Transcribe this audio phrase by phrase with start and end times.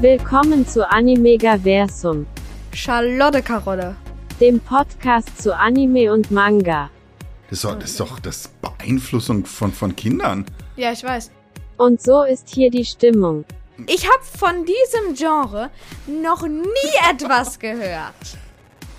[0.00, 2.26] Willkommen zu Animegaversum,
[2.72, 3.96] Charlotte Karolle.
[4.40, 6.88] dem Podcast zu Anime und Manga.
[7.50, 10.46] Das ist doch das, ist doch das Beeinflussung von, von Kindern.
[10.76, 11.30] Ja, ich weiß.
[11.76, 13.44] Und so ist hier die Stimmung.
[13.86, 15.68] Ich habe von diesem Genre
[16.06, 18.38] noch nie etwas gehört.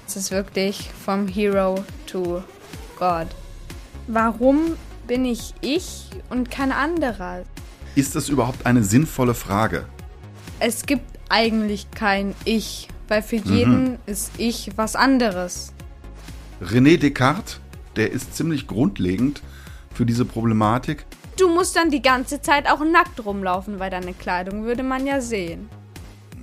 [0.08, 2.44] Es ist wirklich vom Hero to
[3.00, 3.28] God.
[4.06, 4.78] Warum
[5.08, 7.42] bin ich ich und kein anderer?
[7.96, 9.86] Ist das überhaupt eine sinnvolle Frage?
[10.64, 15.74] Es gibt eigentlich kein Ich, weil für jeden ist Ich was anderes.
[16.62, 17.60] René Descartes,
[17.96, 19.42] der ist ziemlich grundlegend
[19.92, 21.08] für diese Problematik.
[21.36, 25.20] Du musst dann die ganze Zeit auch nackt rumlaufen, weil deine Kleidung würde man ja
[25.20, 25.68] sehen.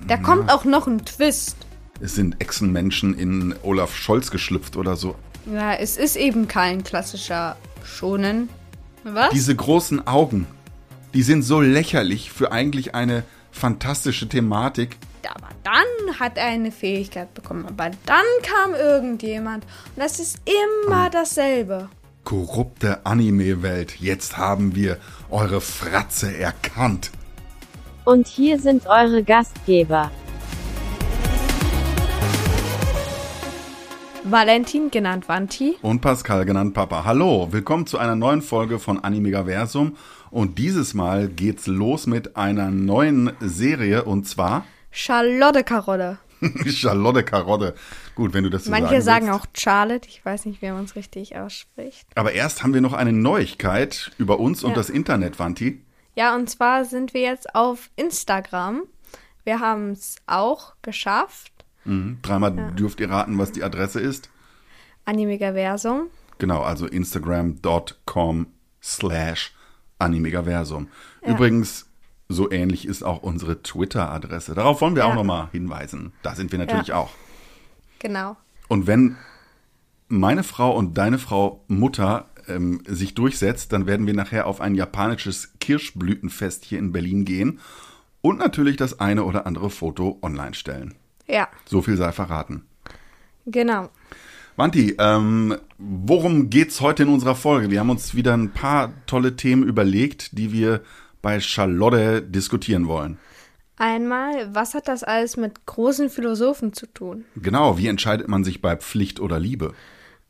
[0.05, 1.55] Da kommt auch noch ein Twist.
[2.01, 5.15] Es sind Echsenmenschen in Olaf Scholz geschlüpft oder so.
[5.45, 7.55] Ja, es ist eben kein klassischer
[7.85, 8.49] Schonen.
[9.05, 9.29] Was?
[9.29, 10.45] Diese großen Augen,
[11.13, 14.97] die sind so lächerlich für eigentlich eine fantastische Thematik.
[15.27, 17.65] Aber dann hat er eine Fähigkeit bekommen.
[17.65, 19.65] Aber dann kam irgendjemand.
[19.95, 21.89] Und das ist immer dasselbe.
[22.23, 24.97] Korrupte Anime-Welt, jetzt haben wir
[25.29, 27.11] eure Fratze erkannt.
[28.05, 30.11] Und hier sind eure Gastgeber.
[34.23, 35.77] Valentin, genannt Vanti.
[35.81, 37.03] Und Pascal genannt Papa.
[37.03, 39.95] Hallo, willkommen zu einer neuen Folge von Animegaversum.
[40.31, 46.19] Und dieses Mal geht's los mit einer neuen Serie und zwar Charlotte Karolle.
[46.67, 47.75] Charlotte Karotte.
[48.15, 50.07] Gut, wenn du das so Manche sagen sagen auch Charlotte.
[50.07, 52.07] Ich weiß nicht, wie man es richtig ausspricht.
[52.15, 54.75] Aber erst haben wir noch eine Neuigkeit über uns und Ja.
[54.77, 55.81] das Internet, Vanti.
[56.15, 58.83] Ja, und zwar sind wir jetzt auf Instagram.
[59.43, 61.51] Wir haben es auch geschafft.
[61.85, 62.19] Mhm.
[62.21, 64.29] Dreimal dürft ihr raten, was die Adresse ist.
[65.05, 66.07] Animegaversum.
[66.37, 68.47] Genau, also instagram.com
[68.81, 69.53] slash
[69.99, 70.87] animegaversum.
[71.21, 71.85] Übrigens,
[72.27, 74.55] so ähnlich ist auch unsere Twitter-Adresse.
[74.55, 75.15] Darauf wollen wir auch Ja.
[75.15, 76.13] nochmal hinweisen.
[76.23, 76.97] Da sind wir natürlich Ja.
[76.97, 77.11] auch.
[77.99, 78.37] Genau.
[78.67, 79.17] Und wenn
[80.07, 84.73] meine Frau und deine Frau Mutter ähm, sich durchsetzt, dann werden wir nachher auf ein
[84.73, 87.59] japanisches Kirschblütenfest hier in Berlin gehen
[88.21, 90.95] und natürlich das eine oder andere Foto online stellen.
[91.27, 92.65] Ja, So viel sei verraten.
[93.45, 93.89] genau.
[94.59, 97.71] Wanti, ähm, worum geht's heute in unserer Folge?
[97.71, 100.81] Wir haben uns wieder ein paar tolle Themen überlegt, die wir
[101.21, 103.19] bei Charlotte diskutieren wollen.
[103.77, 107.23] Einmal, was hat das alles mit großen Philosophen zu tun?
[107.37, 109.73] Genau, wie entscheidet man sich bei Pflicht oder Liebe,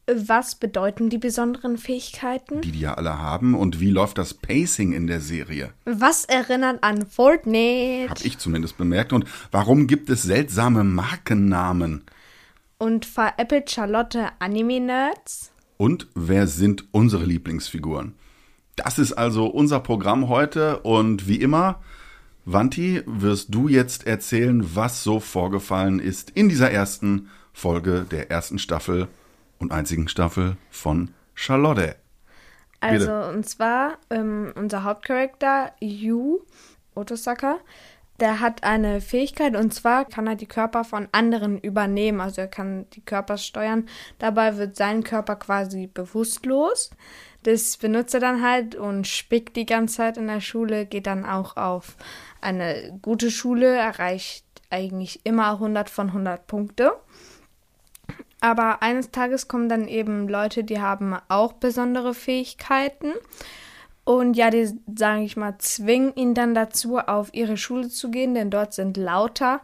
[0.05, 2.61] Was bedeuten die besonderen Fähigkeiten?
[2.61, 5.71] die die ja alle haben, und wie läuft das Pacing in der Serie?
[5.85, 8.11] Was erinnert an Fortnite?
[8.11, 9.11] Hab ich zumindest bemerkt.
[9.11, 12.03] Und warum gibt es seltsame Markennamen?
[12.79, 15.51] Und veräppelt Charlotte Anime-Nerds?
[15.75, 18.15] Und wer sind unsere Lieblingsfiguren?
[18.77, 21.81] Das ist also unser Programm heute und wie immer,
[22.45, 28.57] Vanti, wirst du jetzt erzählen, was so vorgefallen ist in dieser ersten Folge der ersten
[28.57, 29.09] Staffel
[29.59, 31.97] und einzigen Staffel von Charlotte.
[32.79, 33.31] Also, Bitte.
[33.31, 36.39] und zwar, ähm, unser Hauptcharakter, Yu
[36.95, 37.59] Otosaka,
[38.21, 42.21] der hat eine Fähigkeit und zwar kann er die Körper von anderen übernehmen.
[42.21, 43.87] Also er kann die Körper steuern.
[44.17, 46.91] Dabei wird sein Körper quasi bewusstlos.
[47.43, 51.25] Das benutzt er dann halt und spickt die ganze Zeit in der Schule, geht dann
[51.25, 51.95] auch auf
[52.41, 56.91] eine gute Schule, erreicht eigentlich immer 100 von 100 Punkte.
[58.41, 63.13] Aber eines Tages kommen dann eben Leute, die haben auch besondere Fähigkeiten.
[64.09, 68.33] Und ja, die, sage ich mal, zwingen ihn dann dazu, auf ihre Schule zu gehen,
[68.33, 69.61] denn dort sind lauter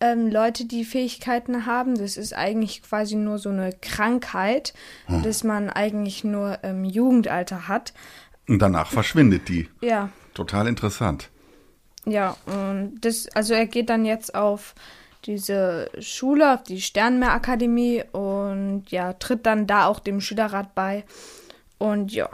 [0.00, 1.96] ähm, Leute, die Fähigkeiten haben.
[1.96, 4.74] Das ist eigentlich quasi nur so eine Krankheit,
[5.24, 7.94] dass man eigentlich nur im Jugendalter hat.
[8.46, 9.66] Und danach verschwindet die.
[9.80, 11.30] Ja, Total interessant.
[12.04, 14.74] ja, und das, also er geht dann jetzt auf
[15.24, 21.06] diese Schule, auf die Sternmeerakademie und ja, tritt dann da auch dem Schülerrat bei.
[21.78, 22.28] Und ja,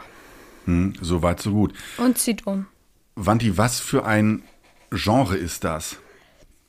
[0.65, 1.75] Hm, so weit, so gut.
[1.99, 2.67] und zieht um.
[3.15, 4.43] Vanti, was für ein
[4.91, 5.97] Genre ist das?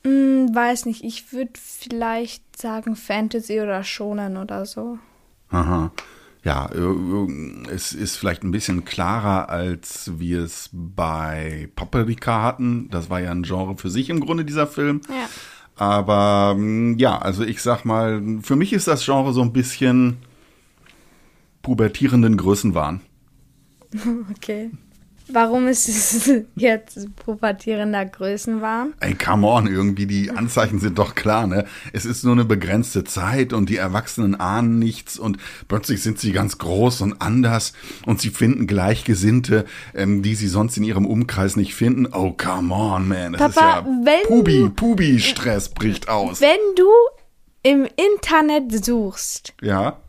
[0.04, 4.98] Hm, weiß nicht, ich würde vielleicht sagen Fantasy oder Shonen oder so.
[5.50, 5.92] Aha.
[6.44, 12.90] Ja, äh, es ist vielleicht ein bisschen klarer, als wir es bei Paprika hatten.
[12.90, 15.00] Das war ja ein Genre für sich im Grunde, dieser Film.
[15.08, 15.30] Ja.
[15.76, 20.18] Aber mm, ja, also ich sag mal, für mich ist das Genre so ein bisschen
[21.62, 23.00] pubertierenden Größenwahn.
[24.38, 24.72] Okay.
[25.32, 28.94] Warum ist es jetzt pubertierender Größenwahn?
[29.00, 31.64] Ey, come on, irgendwie die Anzeichen sind doch klar, ne?
[31.94, 35.38] Es ist nur eine begrenzte Zeit und die Erwachsenen ahnen nichts und
[35.70, 37.72] plötzlich sind sie ganz groß und anders
[38.06, 39.64] und sie finden Gleichgesinnte,
[39.96, 42.06] ähm, die sie sonst in ihrem Umkreis nicht finden.
[42.12, 43.32] Oh, come on, man.
[43.34, 46.42] Das Papa, ist ja wenn Pubi, Pubi-Stress bricht aus.
[46.42, 46.90] Wenn du
[47.64, 50.00] im Internet suchst, Ja?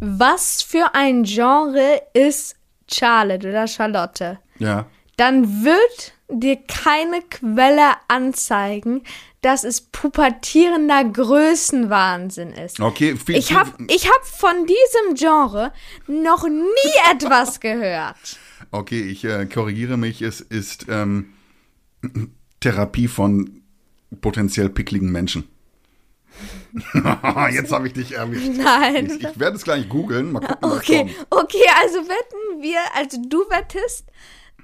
[0.00, 2.56] was für ein Genre ist
[2.94, 4.86] Charlotte oder Charlotte, Ja.
[5.16, 9.02] dann wird dir keine Quelle anzeigen,
[9.42, 12.80] dass es pubertierender Größenwahnsinn ist.
[12.80, 15.72] Okay, viel, Ich habe ich hab von diesem Genre
[16.06, 18.38] noch nie etwas gehört.
[18.70, 20.22] Okay, ich äh, korrigiere mich.
[20.22, 21.34] Es ist ähm,
[22.60, 23.60] Therapie von
[24.20, 25.46] potenziell pickligen Menschen.
[27.52, 28.52] Jetzt habe ich dich erwischt.
[28.56, 29.06] Nein.
[29.06, 30.32] Ich, ich werde es gleich googeln.
[30.32, 34.06] Mal gucken, Okay, okay, also wetten wir, also du wettest,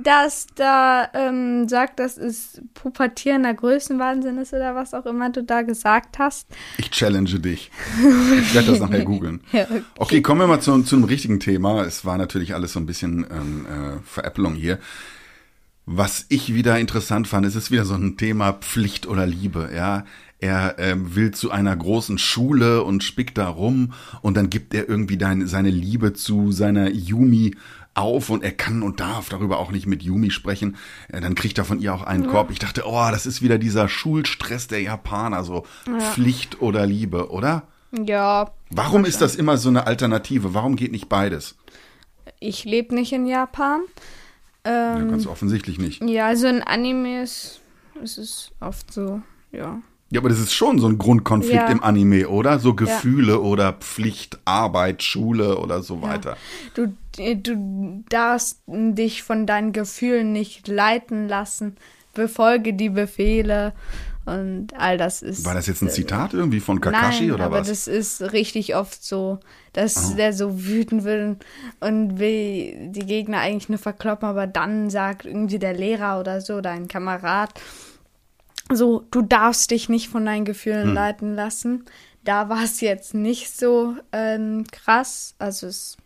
[0.02, 5.62] dass da ähm, sagt, dass es pubertierender Größenwahnsinn ist oder was auch immer du da
[5.62, 6.48] gesagt hast.
[6.78, 7.70] Ich challenge dich.
[8.40, 9.42] Ich werde das nachher googeln.
[9.52, 9.82] Ja, okay.
[9.98, 11.82] Okay, kommen wir mal zu, zu einem richtigen Thema.
[11.84, 14.78] Es war natürlich alles so ein bisschen ähm, äh, Veräppelung hier.
[15.86, 19.70] Was ich wieder interessant fand, es ist wieder so ein Thema Pflicht oder Liebe.
[19.74, 20.04] Ja,
[20.40, 23.92] er ähm, will zu einer großen Schule und spickt da rum
[24.22, 27.54] und dann gibt er irgendwie dein, seine Liebe zu seiner Yumi
[27.94, 30.76] auf und er kann und darf darüber auch nicht mit Yumi sprechen.
[31.08, 32.50] Äh, Dann kriegt er von ihr auch einen Korb.
[32.52, 35.66] Ich dachte, oh, das ist wieder dieser Schulstress der Japaner, so
[36.12, 37.64] Pflicht oder Liebe, oder?
[37.92, 40.54] Ja, Warum ist das immer so eine Alternative?
[40.54, 41.56] Warum geht nicht beides?
[42.38, 43.80] ich lebe nicht in Japan.
[44.64, 46.00] Ja, Ähm, ganz offensichtlich nicht.
[46.02, 47.60] ja, also in Animes
[48.02, 49.20] ist es oft so,
[49.52, 49.80] ja.
[50.10, 51.68] Ja, aber das ist schon so ein Grundkonflikt Ja.
[51.68, 52.58] im Anime, oder?
[52.58, 56.36] So Gefühle oder Pflicht, Arbeit, Schule oder so weiter.
[56.74, 61.76] Du, du darfst dich von deinen Gefühlen nicht leiten lassen.
[62.12, 63.72] Befolge die Befehle
[64.26, 65.44] und all das ist.
[65.44, 67.68] War das jetzt ein Zitat irgendwie von Kakashi Nein, oder aber was?
[67.68, 69.38] das ist richtig oft so,
[69.72, 71.38] dass der so wütend wird
[71.78, 76.60] und will die Gegner eigentlich nur verkloppen, aber dann sagt irgendwie der Lehrer oder so,
[76.60, 77.50] dein Kamerad,
[78.72, 80.94] so, du darfst dich nicht von deinen Gefühlen Hm.
[80.94, 81.84] leiten lassen.
[82.24, 85.96] Da war es jetzt nicht so ähm, krass, also es,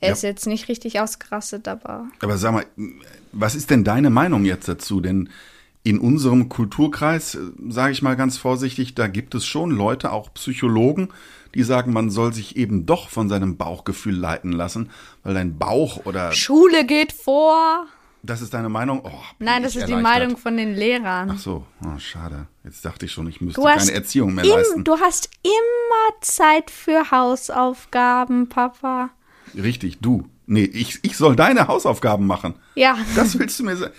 [0.00, 0.14] er Ja.
[0.14, 2.66] ist jetzt nicht richtig ausgerastet, aber Aber sag mal,
[3.32, 5.00] was ist denn deine Meinung jetzt dazu?
[5.00, 5.30] Denn
[5.82, 7.36] in unserem Kulturkreis,
[7.68, 11.08] sage ich mal ganz vorsichtig, da gibt es schon Leute, auch Psychologen,
[11.54, 14.90] die sagen, man soll sich eben doch von seinem Bauchgefühl leiten lassen,
[15.22, 17.86] weil dein Bauch oder Schule geht vor.
[18.24, 19.02] Das ist deine Meinung?
[19.04, 19.94] Oh, Nein, das ist die.
[19.94, 21.30] Meinung von den Lehrern.
[21.32, 22.46] Ach so, oh, schade.
[22.64, 24.84] Jetzt dachte ich schon, ich müsste keine Erziehung mehr Im, leisten.
[24.84, 29.10] du hast immer Zeit für Hausaufgaben, Papa.
[29.54, 30.28] Richtig, du.
[30.46, 32.54] Nee, ich, ich soll deine Hausaufgaben machen.
[32.74, 32.98] Ja.
[33.14, 33.92] Das willst du mir sagen.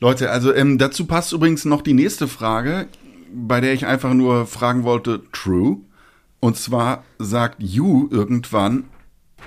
[0.00, 2.88] Leute, also ähm, dazu passt übrigens noch die nächste Frage,
[3.32, 5.78] bei der ich einfach nur fragen wollte, true.
[6.40, 8.84] Und zwar sagt You irgendwann,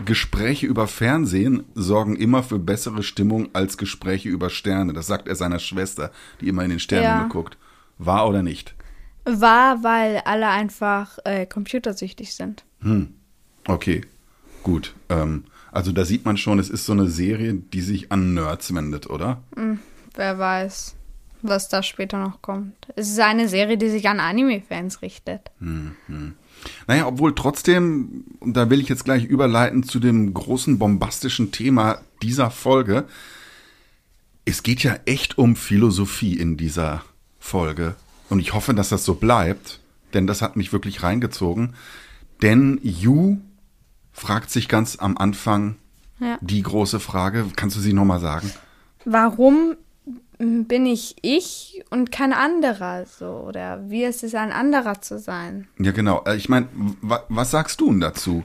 [0.05, 4.93] Gespräche über Fernsehen sorgen immer für bessere Stimmung als Gespräche über Sterne.
[4.93, 7.27] Das sagt er seiner Schwester, die immer in den Sternenhimmel Ja.
[7.27, 7.57] guckt.
[7.97, 8.75] Wahr oder nicht?
[9.25, 12.63] War, weil alle einfach äh, computersüchtig sind.
[13.67, 14.01] Okay,
[14.63, 14.93] gut.
[15.09, 18.73] Ähm, also da sieht man schon, es ist so eine Serie, die sich an Nerds
[18.73, 19.43] wendet, oder?
[20.15, 20.95] Wer weiß,
[21.41, 22.87] was da später noch kommt.
[22.95, 25.51] Es ist eine Serie, die sich an Anime-Fans richtet.
[26.87, 31.99] Naja, obwohl trotzdem, und da will ich jetzt gleich überleiten zu dem großen bombastischen Thema
[32.21, 33.05] dieser Folge.
[34.45, 37.03] Es geht ja echt um Philosophie in dieser
[37.39, 37.95] Folge.
[38.29, 39.79] Und ich hoffe, dass das so bleibt,
[40.13, 41.75] denn das hat mich wirklich reingezogen.
[42.41, 43.37] Denn Yu
[44.11, 45.75] fragt sich ganz am Anfang
[46.19, 46.37] Ja.
[46.41, 47.45] die große Frage.
[47.55, 48.51] Kannst du sie nochmal sagen?
[49.05, 49.75] Warum
[50.39, 53.25] bin ich ich und kein anderer so?
[53.47, 55.67] Oder wie ist es, ein anderer zu sein?
[55.77, 56.23] Ja, genau.
[56.25, 56.67] Äh, Ich meine,
[57.01, 58.43] wa was sagst du denn dazu?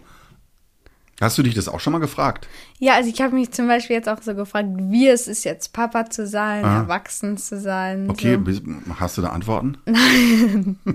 [1.21, 2.49] Hast du dich das auch schon mal gefragt?
[2.81, 5.73] Ja, also ich habe mich zum Beispiel jetzt auch so gefragt, wie es ist jetzt
[5.73, 6.79] Papa zu sein, Ah.
[6.81, 8.11] erwachsen zu sein.
[8.11, 8.61] Okay, So.
[8.99, 9.79] hast du da Antworten?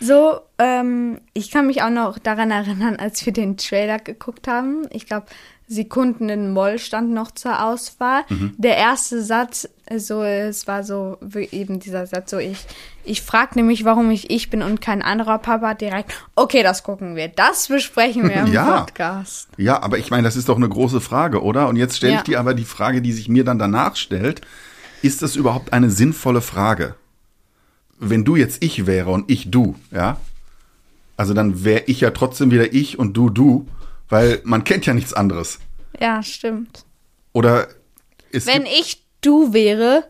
[0.00, 4.82] So, ähm, ich kann mich auch noch daran erinnern, als wir den Trailer geguckt haben.
[4.90, 5.26] Ich glaube,
[5.66, 8.22] Sekunden in Moll stand noch zur Auswahl.
[8.58, 12.58] Der erste Satz, so, es war so, wie eben dieser Satz, so, ich,
[13.02, 16.12] ich frag nämlich, warum ich ich bin und kein anderer Papa direkt.
[16.34, 17.28] Okay, das gucken wir.
[17.28, 18.80] Das besprechen wir im Ja.
[18.82, 19.48] Podcast.
[19.56, 21.68] Ja, aber ich meine, das ist doch eine große Frage, oder?
[21.68, 22.24] Und jetzt stelle ich Ja.
[22.24, 24.42] dir aber die Frage, die sich mir dann danach stellt.
[25.00, 26.94] Ist das überhaupt eine sinnvolle Frage?
[27.98, 30.18] Wenn du jetzt ich wäre und ich du, ja?
[31.16, 33.66] Also dann wäre ich ja trotzdem wieder ich und du du,
[34.14, 35.58] weil man kennt ja nichts anderes.
[35.98, 36.84] Ja, stimmt.
[37.32, 37.66] Oder
[38.30, 40.04] es Wenn ich du wäre,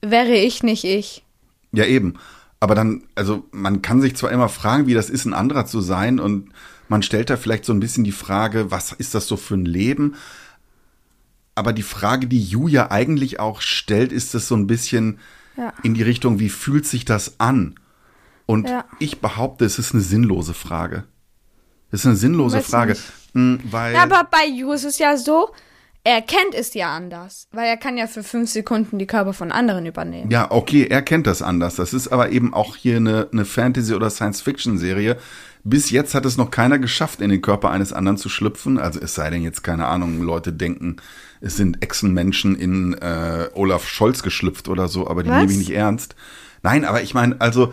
[0.00, 1.24] wäre ich nicht ich.
[1.72, 2.14] ja eben.
[2.60, 5.80] Aber dann, also man kann sich zwar immer fragen, wie das ist, ein anderer zu
[5.80, 6.50] sein und
[6.88, 9.64] man stellt da vielleicht so ein bisschen die Frage, was ist das so für ein
[9.66, 10.14] Leben?
[11.56, 15.18] Aber die Frage, die Julia eigentlich auch stellt, ist es so ein bisschen
[15.56, 15.72] Ja.
[15.82, 17.74] in die Richtung, wie fühlt sich das an?
[18.46, 18.84] Und Ja.
[19.00, 21.04] ich behaupte, es ist eine sinnlose Frage.
[21.94, 22.96] Es ist eine sinnlose Weiß Frage.
[23.34, 25.50] Hm, weil Ja, aber bei Yu ist es ja so,
[26.02, 27.46] er kennt es ja anders.
[27.52, 30.28] Weil er kann ja für fünf Sekunden die Körper von anderen übernehmen.
[30.28, 31.76] Ja, okay, er kennt das anders.
[31.76, 35.16] Das ist aber eben auch hier eine, eine Fantasy- oder Science-Fiction-Serie.
[35.62, 38.76] Bis jetzt hat es noch keiner geschafft, in den Körper eines anderen zu schlüpfen.
[38.78, 40.96] Also es sei denn jetzt, keine Ahnung, Leute denken,
[41.40, 45.38] es sind Echsenmenschen in äh, Olaf Scholz geschlüpft oder so, aber die Was?
[45.38, 46.16] nehme ich nicht ernst.
[46.64, 47.72] Nein, aber ich meine, also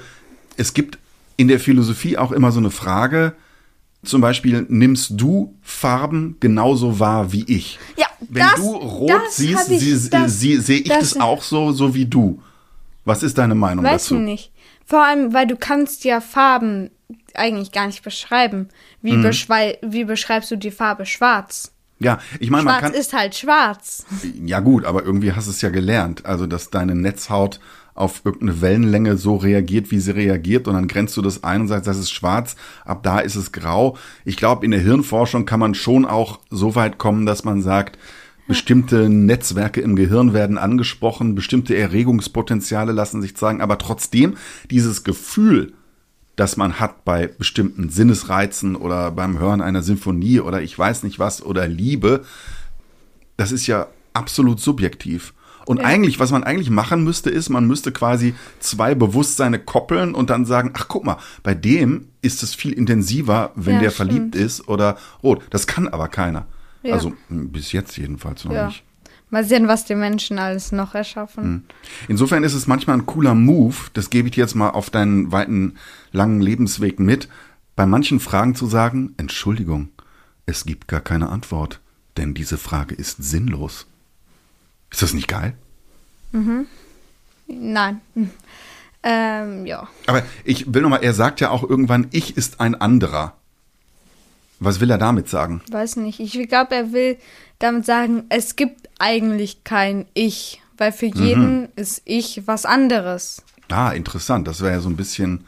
[0.58, 1.00] es gibt
[1.38, 3.34] in der Philosophie auch immer so eine Frage,
[4.04, 7.80] zum Beispiel, nimmst du Farben genauso wahr wie ich?
[7.98, 11.42] Ja, Wenn das- du rot siehst, hab ich- das- sie- sehe ich das, das- auch
[11.44, 12.42] so, so wie du.
[13.06, 14.16] Was ist deine Meinung Weiß dazu?
[14.16, 14.52] ich nicht.
[14.86, 16.90] Vor allem, weil du kannst ja Farben
[17.34, 18.70] eigentlich gar nicht beschreiben.
[19.02, 19.24] Wie, Mhm.
[19.82, 21.72] wie beschreibst du die Farbe schwarz?
[22.00, 23.00] Ja, ich meine, man Schwarz kann.
[23.00, 24.06] ist halt schwarz.
[24.44, 26.26] Ja, gut, aber irgendwie hast du es ja gelernt.
[26.26, 27.60] Also, dass deine Netzhaut
[28.02, 31.68] auf irgendeine Wellenlänge so reagiert, wie sie reagiert, und dann grenzt du das ein und
[31.68, 33.96] sagst, das ist schwarz, ab da ist es grau.
[34.26, 37.98] Ich glaube, in der Hirnforschung kann man schon auch so weit kommen, dass man sagt,
[38.48, 44.36] bestimmte Netzwerke im Gehirn werden angesprochen, bestimmte Erregungspotenziale lassen sich zeigen, aber trotzdem
[44.70, 45.74] dieses Gefühl,
[46.36, 51.20] das man hat bei bestimmten Sinnesreizen oder beim Hören einer Sinfonie oder ich weiß nicht
[51.20, 52.24] was oder Liebe,
[53.38, 55.34] das ist ja absolut subjektiv.
[55.66, 60.30] Und eigentlich, was man eigentlich machen müsste, ist, man müsste quasi zwei Bewusstseine koppeln und
[60.30, 64.12] dann sagen, ach guck mal, bei dem ist es viel intensiver, wenn Ja, der stimmt.
[64.12, 65.44] verliebt ist oder rot.
[65.50, 66.46] Das kann aber keiner.
[66.84, 66.96] Ja.
[66.96, 68.68] Also m, bis jetzt jedenfalls noch Ja.
[68.68, 68.84] nicht.
[69.30, 71.64] Mal sehen, was die Menschen alles noch erschaffen.
[72.10, 75.32] Insofern ist es manchmal ein cooler Move, das gebe ich dir jetzt mal auf deinen
[75.32, 75.76] weiten,
[76.12, 77.30] langen Lebensweg mit,
[77.78, 79.88] bei manchen Fragen zu sagen, Entschuldigung,
[80.46, 81.80] es gibt gar keine Antwort,
[82.18, 83.88] denn diese Frage ist sinnlos.
[84.92, 85.54] Ist das nicht geil?
[87.48, 88.02] Nein.
[88.14, 88.30] Hm.
[89.04, 89.88] Ähm, ja.
[90.06, 93.36] Aber ich will nochmal, er sagt ja auch irgendwann, ich ist ein anderer.
[94.60, 95.64] Was will er damit sagen?
[95.72, 96.20] Weiß nicht.
[96.20, 97.18] Ich glaube, er will
[97.58, 100.62] damit sagen, es gibt eigentlich kein Ich.
[100.78, 103.42] Weil für jeden ist Ich was anderes.
[103.70, 104.48] Ah, interessant.
[104.48, 105.46] Das wäre ja so ein bisschen,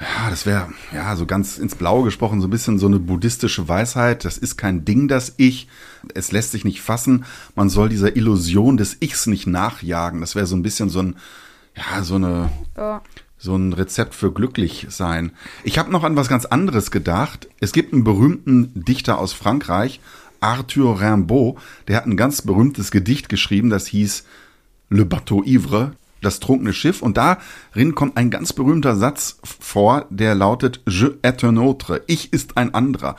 [0.00, 3.68] ja, das wäre, ja, so ganz ins Blaue gesprochen, so ein bisschen so eine buddhistische
[3.68, 4.24] Weisheit.
[4.24, 5.68] Das ist kein Ding, das Ich.
[6.14, 7.24] Es lässt sich nicht fassen.
[7.56, 10.20] Man soll dieser Illusion des Ichs nicht nachjagen.
[10.20, 11.16] Das wäre so ein bisschen so ein,
[11.74, 13.02] ja, so eine, Ja.
[13.38, 15.32] so ein Rezept für glücklich sein.
[15.64, 17.48] Ich habe noch an was ganz anderes gedacht.
[17.60, 20.00] Es gibt einen berühmten Dichter aus Frankreich,
[20.40, 24.24] Arthur Rimbaud, der hat ein ganz berühmtes Gedicht geschrieben, das hieß
[24.90, 27.02] Le Bateau Ivre, das trunkene Schiff.
[27.02, 32.32] Und darin kommt ein ganz berühmter Satz vor, der lautet Je est un autre, ich
[32.32, 33.16] ist ein anderer.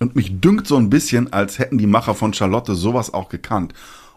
[0.00, 3.72] Und mich dünkt so ein bisschen, als hätten die Macher von Charlotte sowas auch gekannt.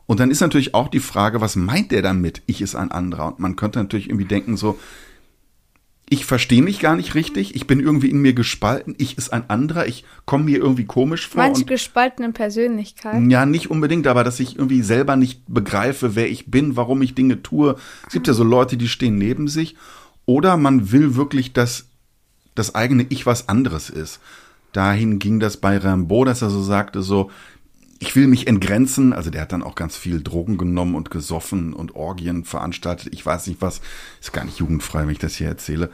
[0.08, 3.27] Und dann ist natürlich auch die Frage, was meint der damit, ich ist ein anderer?
[3.27, 4.77] Und man könnte natürlich irgendwie denken so,
[6.08, 9.50] ich verstehe mich gar nicht richtig, ich bin irgendwie in mir gespalten, ich ist ein
[9.50, 11.42] anderer, ich komme mir irgendwie komisch vor.
[11.42, 13.24] Manche und- gespaltene Persönlichkeit.
[13.32, 17.16] ja, nicht unbedingt, aber dass ich irgendwie selber nicht begreife, wer ich bin, warum ich
[17.16, 17.76] Dinge tue.
[18.06, 19.76] Es gibt ja so Leute, die stehen neben sich.
[20.28, 21.88] Oder man will wirklich, dass
[22.56, 24.20] das eigene Ich was anderes ist.
[24.74, 27.32] Dahin ging das bei Rimbaud, dass er so sagte, so,
[28.00, 29.14] ich will mich entgrenzen.
[29.14, 33.14] Also der hat dann auch ganz viel Drogen genommen und gesoffen und Orgien veranstaltet.
[33.14, 33.82] Ich weiß nicht was,
[34.20, 35.90] ist gar nicht jugendfrei, wenn ich das hier erzähle.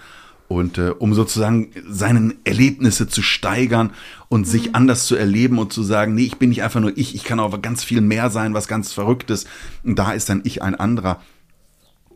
[0.48, 3.92] Und äh, um sozusagen seinen Erlebnisse zu steigern
[4.28, 7.16] und sich anders zu erleben und zu sagen, nee, ich bin nicht einfach nur ich,
[7.16, 9.46] ich kann auch ganz viel mehr sein, was ganz Verrücktes.
[9.84, 11.22] Und da ist dann ich ein anderer.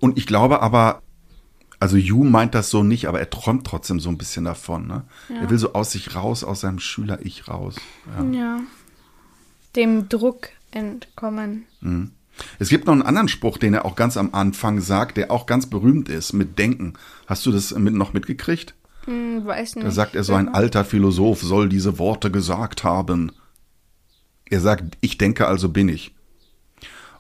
[0.02, 1.02] Und ich glaube aber,
[1.80, 4.86] also Yu meint das so nicht, aber er träumt trotzdem so ein bisschen davon.
[4.88, 5.04] Ne?
[5.30, 7.76] Er will so aus sich raus, aus seinem Schüler-Ich raus.
[8.18, 8.38] Ja.
[8.38, 8.60] Ja.
[9.76, 11.66] Dem Druck entkommen.
[12.60, 15.46] Es gibt noch einen anderen Spruch, den er auch ganz am Anfang sagt, der auch
[15.46, 16.94] ganz berühmt ist, mit Denken.
[17.28, 18.76] Hast du das mit, noch mitgekriegt?
[19.06, 19.88] Hm, weiß nicht.
[19.88, 23.32] Da sagt er so, ein alter Philosoph soll diese Worte gesagt haben.
[24.50, 26.14] Er sagt, ich denke, also bin ich.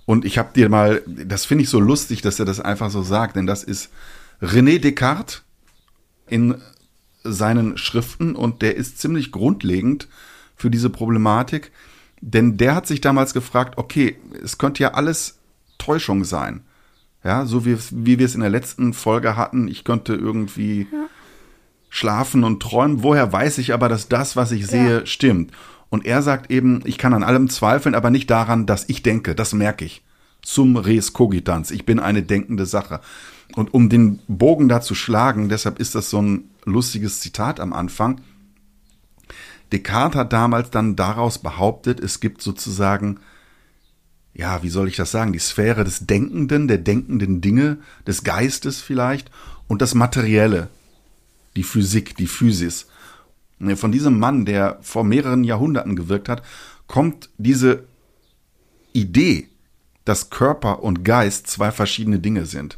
[0.06, 3.02] Und ich habe dir mal, das finde ich so lustig, dass er das einfach so
[3.02, 3.90] sagt, denn das ist
[4.42, 5.44] René Descartes
[6.28, 6.62] in
[7.24, 10.08] seinen Schriften und der ist ziemlich grundlegend
[10.56, 11.72] für diese Problematik,
[12.28, 15.38] denn der hat sich damals gefragt, okay, es könnte ja alles
[15.78, 16.62] Täuschung sein.
[17.24, 20.88] Ja, so wie, wie wir es in der letzten Folge hatten, ich könnte irgendwie
[21.90, 23.04] schlafen und träumen.
[23.04, 25.52] Woher weiß ich aber, dass das, was ich sehe, stimmt?
[25.90, 29.36] Und er sagt eben, ich kann an allem zweifeln, aber nicht daran, dass ich denke.
[29.36, 30.04] Das merke ich.
[30.44, 31.70] Sum res cogitans.
[31.70, 33.02] Ich bin eine denkende Sache.
[33.56, 37.72] Und um den Bogen da zu schlagen, deshalb ist das so ein lustiges Zitat am
[37.72, 38.22] Anfang.
[39.76, 43.20] Descartes hat damals dann daraus behauptet, es gibt sozusagen,
[44.34, 47.78] ja, wie soll ich das sagen, die Sphäre des Denkenden, der denkenden Dinge,
[48.08, 49.32] des Geistes vielleicht
[49.68, 50.70] und das Materielle,
[51.56, 52.88] die Physik, die Physis.
[53.76, 56.44] Von diesem Mann, der vor mehreren Jahrhunderten gewirkt hat,
[56.88, 57.86] kommt diese
[58.94, 59.50] Idee,
[60.04, 62.78] dass Körper und Geist zwei verschiedene Dinge sind.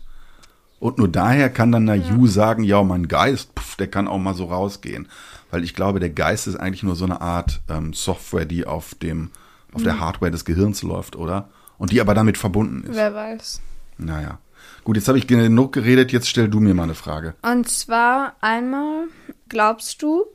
[0.79, 2.31] Und nur daher kann dann Nayu ja.
[2.31, 5.07] sagen, ja, mein Geist, pf, der kann auch mal so rausgehen.
[5.49, 8.95] Weil ich glaube, der Geist ist eigentlich nur so eine Art ähm, Software, die auf
[8.95, 9.31] dem,
[9.73, 9.85] auf mhm.
[9.85, 11.49] der Hardware des Gehirns läuft, oder?
[11.77, 12.95] Und die aber damit verbunden ist.
[12.95, 13.61] Wer weiß.
[13.97, 14.39] Naja.
[14.83, 17.35] Gut, jetzt habe ich genug geredet, jetzt stell du mir mal eine Frage.
[17.41, 19.07] Und zwar einmal,
[19.49, 20.25] glaubst du,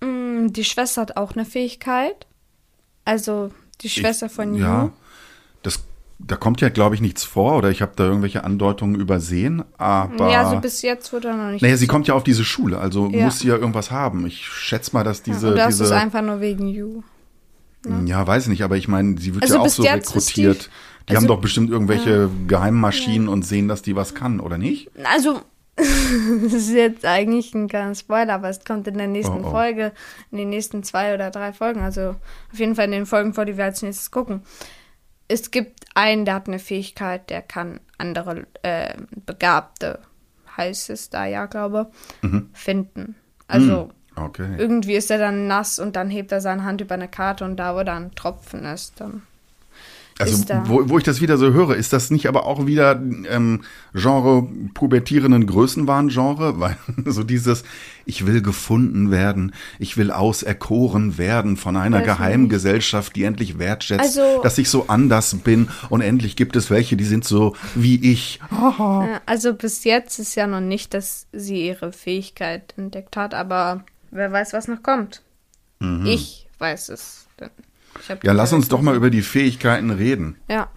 [0.00, 2.26] mh, mm, die Schwester hat auch eine Fähigkeit?
[3.04, 4.60] Also die Schwester ich, von Yu?
[4.60, 4.92] Ja,
[6.18, 10.30] da kommt ja, glaube ich, nichts vor oder ich habe da irgendwelche Andeutungen übersehen, aber.
[10.30, 11.62] Ja, also bis jetzt wurde da noch nicht.
[11.62, 13.24] Naja, sie kommt ja auf diese Schule, also ja.
[13.24, 14.26] muss sie ja irgendwas haben.
[14.26, 15.48] Ich schätze mal, dass diese.
[15.48, 17.02] Ja, oder diese, ist es einfach nur wegen You.
[17.86, 18.10] Ne?
[18.10, 20.64] Ja, weiß nicht, aber ich meine, sie wird also ja auch so rekrutiert.
[20.64, 24.40] Die, die also, haben doch bestimmt irgendwelche ja, Geheimmaschinen und sehen, dass die was kann,
[24.40, 24.90] oder nicht?
[25.04, 25.40] Also,
[25.76, 29.50] das ist jetzt eigentlich ein kleiner Spoiler, aber es kommt in der nächsten oh, oh.
[29.50, 29.92] Folge,
[30.32, 32.16] in den nächsten zwei oder drei Folgen, also
[32.52, 34.42] auf jeden Fall in den Folgen vor, die wir als nächstes gucken
[35.28, 38.94] es gibt einen, der hat eine Fähigkeit, der kann andere äh,
[39.26, 40.00] Begabte,
[40.56, 41.90] heißt es da ja, glaube
[42.22, 42.50] mhm.
[42.52, 43.14] finden.
[43.46, 44.22] Also mhm.
[44.22, 44.54] okay.
[44.58, 47.56] irgendwie ist er dann nass und dann hebt er seine Hand über eine Karte und
[47.56, 49.22] da, wo da ein Tropfen ist, dann
[50.18, 53.62] also, wo, wo ich das wieder so höre, ist das nicht aber auch wieder ähm,
[53.94, 56.58] Genre pubertierenden Größenwahn-Genre?
[56.60, 57.64] Weil so dieses,
[58.04, 64.18] ich will gefunden werden, ich will auserkoren werden von einer geheimen Gesellschaft, die endlich wertschätzt,
[64.18, 68.10] also, dass ich so anders bin und endlich gibt es welche, die sind so wie
[68.10, 68.40] ich.
[69.26, 74.32] also bis jetzt ist ja noch nicht, dass sie ihre Fähigkeit entdeckt hat, aber wer
[74.32, 75.22] weiß, was noch kommt.
[75.80, 76.06] Mhm.
[76.06, 77.26] Ich weiß es.
[78.22, 80.36] Ja, lass uns doch mal über die Fähigkeiten reden.
[80.48, 80.68] Ja.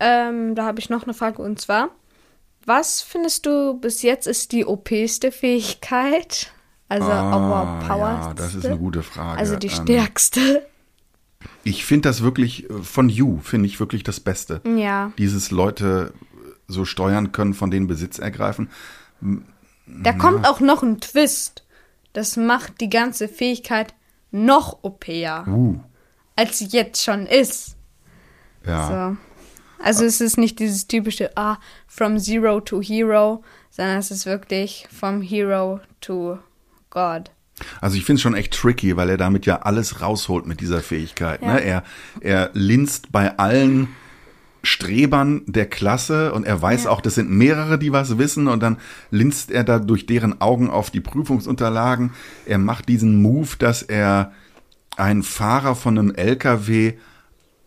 [0.00, 1.90] Ähm, da habe ich noch eine Frage und zwar,
[2.64, 6.52] was findest du bis jetzt ist die OPste Fähigkeit?
[6.88, 9.38] Also ah, Ja, das ist eine gute Frage.
[9.38, 10.66] Also die ähm, stärkste.
[11.64, 14.60] Ich finde das wirklich, äh, von You finde ich wirklich das Beste.
[14.64, 15.12] Ja.
[15.18, 16.12] Dieses Leute
[16.66, 18.70] so steuern können, von denen Besitz ergreifen.
[19.20, 20.12] Da ja.
[20.16, 21.64] kommt auch noch ein Twist.
[22.12, 23.94] Das macht die ganze Fähigkeit
[24.30, 25.46] noch OPer.
[25.48, 25.80] Uh
[26.38, 27.74] als sie jetzt schon ist.
[28.64, 29.10] Ja.
[29.10, 29.84] So.
[29.84, 34.86] Also es ist nicht dieses typische, ah, from zero to hero, sondern es ist wirklich
[34.96, 36.38] from hero to
[36.90, 37.32] God.
[37.80, 40.80] Also ich finde es schon echt tricky, weil er damit ja alles rausholt mit dieser
[40.80, 41.42] Fähigkeit.
[41.42, 41.48] Ne?
[41.48, 41.54] Ja.
[41.54, 41.60] Ne?
[41.60, 41.82] Er,
[42.20, 43.88] er linst bei allen
[44.62, 46.90] Strebern der Klasse und er weiß ja.
[46.90, 48.78] auch, das sind mehrere, die was wissen und dann
[49.10, 52.12] linst er da durch deren Augen auf die Prüfungsunterlagen.
[52.46, 54.32] Er macht diesen Move, dass er
[54.98, 56.94] ein Fahrer von einem LKW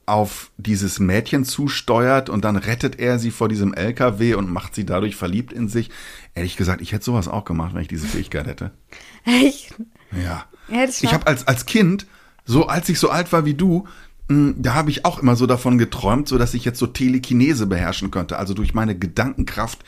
[0.05, 4.85] auf dieses Mädchen zusteuert und dann rettet er sie vor diesem LKW und macht sie
[4.85, 5.89] dadurch verliebt in sich.
[6.35, 8.71] Ehrlich gesagt, ich hätte sowas auch gemacht, wenn ich diese Fähigkeit hätte.
[9.25, 9.75] Echt?
[10.11, 10.45] Ja.
[11.01, 12.07] Ich habe als, als Kind,
[12.45, 13.87] so als ich so alt war wie du,
[14.57, 18.11] da habe ich auch immer so davon geträumt, so dass ich jetzt so Telekinese beherrschen
[18.11, 19.79] könnte, also durch meine Gedankenkraft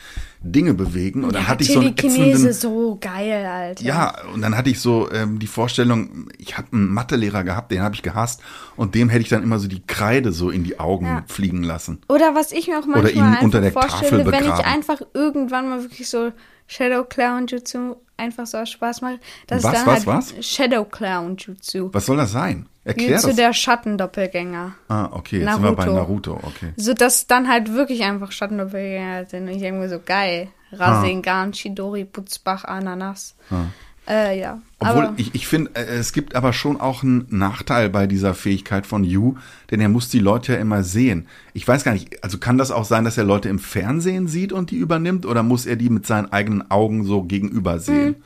[0.44, 1.24] Dinge bewegen.
[1.24, 3.82] Und dann hatte ich so einen ätzenden, so geil, Alter.
[3.82, 7.80] Ja, und dann hatte ich so ähm, die Vorstellung, ich habe einen Mathelehrer gehabt, den
[7.80, 8.42] habe ich gehasst
[8.76, 11.24] und dem hätte ich dann immer so die Kreide so in die Augen ja.
[11.26, 11.98] fliegen lassen.
[12.08, 15.00] Oder was ich mir auch manchmal Oder ihn unter der vorstelle, Tafel wenn ich einfach
[15.14, 16.30] irgendwann mal wirklich so
[16.66, 19.20] Shadow Clown Jutsu einfach so Spaß macht.
[19.48, 20.34] was, was, halt was?
[20.40, 21.90] Shadow Clown Jutsu.
[21.92, 22.68] Was soll das sein?
[22.84, 23.36] Erklär Jutsu das.
[23.36, 24.74] der Schattendoppelgänger.
[24.88, 25.66] Ah, okay, jetzt Naruto.
[25.66, 26.72] sind wir bei Naruto, okay.
[26.76, 29.48] So, dass dann halt wirklich einfach Schattendoppelgänger sind.
[29.48, 30.48] Und ich irgendwie so, geil.
[30.72, 31.52] Rasengan, ah.
[31.52, 33.36] Chidori, Putzbach, Ananas.
[33.50, 33.66] Ah.
[34.06, 34.60] Äh, ja.
[34.78, 38.34] Obwohl, aber, ich, ich finde, äh, es gibt aber schon auch einen Nachteil bei dieser
[38.34, 39.36] Fähigkeit von Yu,
[39.70, 41.26] denn er muss die Leute ja immer sehen.
[41.54, 44.52] Ich weiß gar nicht, also kann das auch sein, dass er Leute im Fernsehen sieht
[44.52, 48.16] und die übernimmt oder muss er die mit seinen eigenen Augen so gegenüber sehen?
[48.16, 48.22] Hm.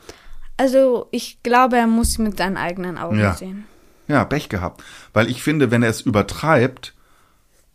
[0.57, 3.33] Also, ich glaube, er muss sie mit seinen eigenen Augen ja.
[3.33, 3.63] sehen.
[4.09, 4.83] Ja, Pech gehabt.
[5.13, 6.93] Weil ich finde, wenn er es übertreibt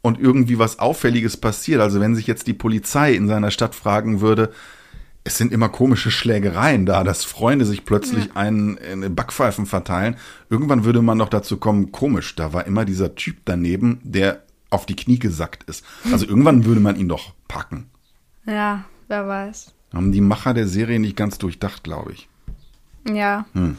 [0.02, 4.20] und irgendwie was Auffälliges passiert, also wenn sich jetzt die Polizei in seiner Stadt fragen
[4.20, 4.52] würde,
[5.24, 8.34] es sind immer komische Schlägereien da, dass Freunde sich plötzlich ja.
[8.34, 10.16] einen in Backpfeifen verteilen.
[10.50, 14.84] Irgendwann würde man noch dazu kommen, komisch, da war immer dieser Typ daneben, der auf
[14.84, 15.84] die Knie gesackt ist.
[16.12, 17.88] Also irgendwann würde man ihn doch packen.
[18.44, 19.72] Ja, wer weiß.
[19.94, 22.28] Haben die Macher der Serie nicht ganz durchdacht, glaube ich.
[23.08, 23.46] Ja.
[23.54, 23.76] Hm.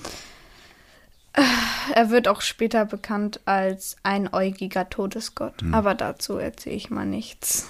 [1.93, 5.61] Er wird auch später bekannt als einäugiger Todesgott.
[5.61, 5.73] Hm.
[5.73, 7.69] Aber dazu erzähle ich mal nichts.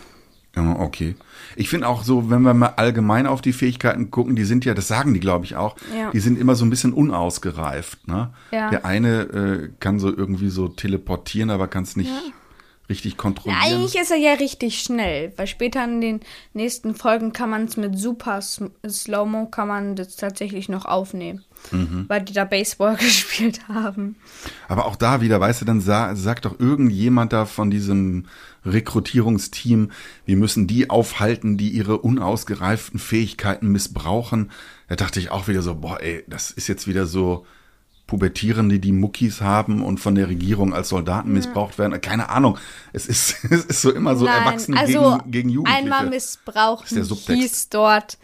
[0.56, 1.15] Ja, okay.
[1.58, 4.74] Ich finde auch so, wenn wir mal allgemein auf die Fähigkeiten gucken, die sind ja,
[4.74, 6.12] das sagen die, glaube ich, auch, Ja.
[6.12, 8.08] die sind immer so ein bisschen unausgereift.
[8.08, 8.30] Ne?
[8.52, 8.70] Ja.
[8.70, 12.12] Der eine äh, kann so irgendwie so teleportieren, aber kann es nicht
[12.89, 13.62] richtig kontrollieren.
[13.63, 16.19] Eigentlich ist er ja richtig schnell, weil später in den
[16.54, 21.43] nächsten Folgen kann man es mit super Slow-Mo kann man das tatsächlich noch aufnehmen.
[21.71, 22.06] Mhm.
[22.08, 24.15] Weil die da Baseball gespielt haben.
[24.67, 28.26] Aber auch da wieder, weißt du, dann sa sagt doch irgendjemand da von diesem
[28.65, 29.91] Rekrutierungsteam,
[30.26, 34.52] wir müssen die aufhalten, die ihre unausgereiften Fähigkeiten missbrauchen.
[34.88, 37.45] Da dachte ich auch wieder so, boah, ey, das ist jetzt wieder so
[38.08, 42.00] Pubertierende, die Muckis haben und von der Regierung als Soldaten missbraucht werden.
[42.02, 42.58] Keine Ahnung.
[42.94, 45.84] Es ist, es ist so immer so Erwachsene also gegen, gegen Jugendliche.
[45.84, 48.18] einmal missbraucht hieß dort,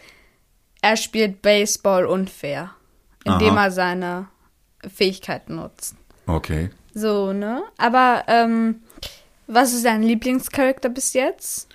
[0.80, 2.70] er spielt Baseball unfair,
[3.24, 3.64] indem Aha.
[3.64, 4.28] er seine
[4.86, 5.96] Fähigkeiten nutzt.
[6.26, 6.70] Okay.
[6.94, 7.62] So, ne?
[7.78, 8.82] Aber ähm,
[9.46, 11.68] was ist dein Lieblingscharakter bis jetzt?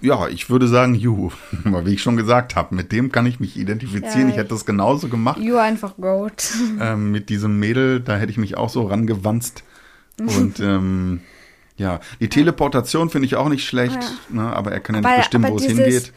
[0.00, 1.30] Ja, ich würde sagen, Ju,
[1.64, 4.28] weil wie ich schon gesagt habe, mit dem kann ich mich identifizieren.
[4.28, 5.38] Ja, ich hätte das genauso gemacht.
[5.40, 6.48] You einfach Goat.
[6.80, 9.64] ähm, mit diesem Mädel, da hätte ich mich auch so rangewanzt.
[10.20, 11.20] Und ähm,
[11.76, 13.98] ja, die Teleportation finde ich auch nicht schlecht,
[14.30, 16.12] ne, aber er kann ja nicht Aber- bestimmen, aber wo es hingeht.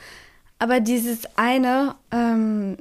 [0.60, 2.78] Aber dieses eine ähm,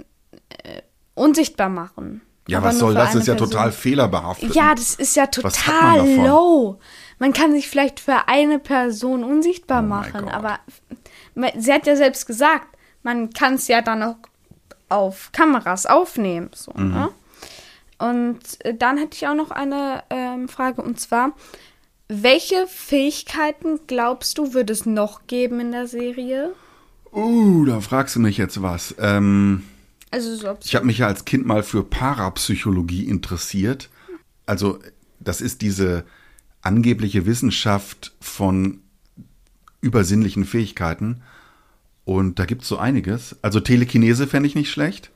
[0.49, 0.83] äh,
[1.15, 2.23] unsichtbar machen.
[2.49, 3.15] Ja, aber was soll das?
[3.15, 3.51] ist ja Person.
[3.51, 4.55] total fehlerbehaftet.
[4.55, 6.81] Ja, das ist ja total low.
[7.19, 10.59] Man kann sich vielleicht für eine Person unsichtbar Oh machen, aber
[11.57, 12.69] sie hat ja selbst gesagt,
[13.03, 14.17] man kann es ja dann auch
[14.89, 16.51] auf Kameras aufnehmen.
[16.55, 16.91] So, Mhm.
[16.93, 17.09] ne?
[17.99, 21.33] Und äh, dann hätte ich auch noch eine ähm, Frage und zwar,
[22.07, 26.53] welche Fähigkeiten glaubst du, wird es noch geben in der Serie?
[27.13, 28.95] Uh, da fragst du mich jetzt was.
[28.99, 29.65] Ähm,
[30.11, 33.91] Also so, ich habe mich ja als Kind mal für Parapsychologie interessiert.
[34.47, 34.79] Also,
[35.21, 36.05] das ist diese
[36.69, 38.81] angebliche Wissenschaft von
[39.81, 41.23] übersinnlichen Fähigkeiten.
[42.05, 43.37] Und da gibt's so einiges.
[43.43, 45.11] Also Telekinese fände ich nicht schlecht.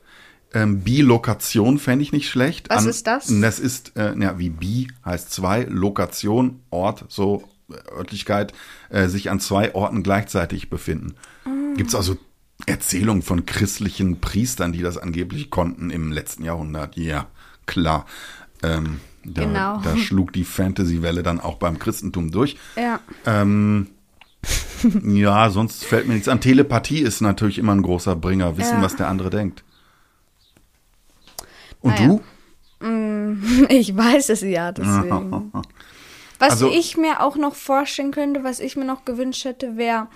[0.53, 2.69] Ähm, Bilokation fände ich nicht schlecht.
[2.69, 3.27] Was ist das?
[3.41, 8.53] Das ist, äh, ja, wie Bi heißt zwei, Lokation, Ort, so äh, Örtlichkeit,
[8.89, 11.15] äh, sich an zwei Orten gleichzeitig befinden.
[11.45, 11.49] Ah.
[11.75, 12.17] Gibt's also
[12.65, 16.97] Erzählungen von christlichen Priestern, die das angeblich konnten im letzten Jahrhundert.
[16.97, 17.27] Ja,
[17.65, 18.05] klar.
[18.61, 19.77] Ähm, da, Genau.
[19.83, 22.57] da schlug die Fantasy-Welle dann auch beim Christentum durch.
[22.75, 22.99] ja.
[23.25, 23.87] Ähm,
[25.03, 26.41] ja, sonst fällt mir nichts an.
[26.41, 28.81] Telepathie ist natürlich immer ein großer Bringer, wissen, Ja.
[28.81, 29.63] was der andere denkt.
[31.81, 32.07] Und Naja.
[32.07, 32.21] du?
[33.69, 35.51] Ich weiß es ja, deswegen.
[36.39, 40.07] Was Also- ich mir auch noch vorstellen könnte, was ich mir noch gewünscht hätte, wäre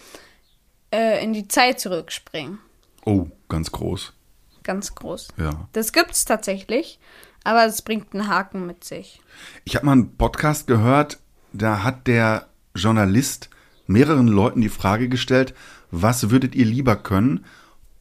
[0.93, 2.59] äh, in die Zeit zurückspringen.
[3.05, 4.11] Oh, ganz groß.
[4.63, 5.29] Ganz groß.
[5.37, 5.69] Ja.
[5.71, 6.99] Das gibt's tatsächlich,
[7.47, 9.21] aber es bringt einen Haken mit sich.
[9.63, 11.17] Ich habe mal einen Podcast gehört,
[11.53, 13.49] da hat der Journalist
[13.87, 15.53] mehreren Leuten die Frage gestellt,
[15.89, 17.45] was würdet ihr lieber können?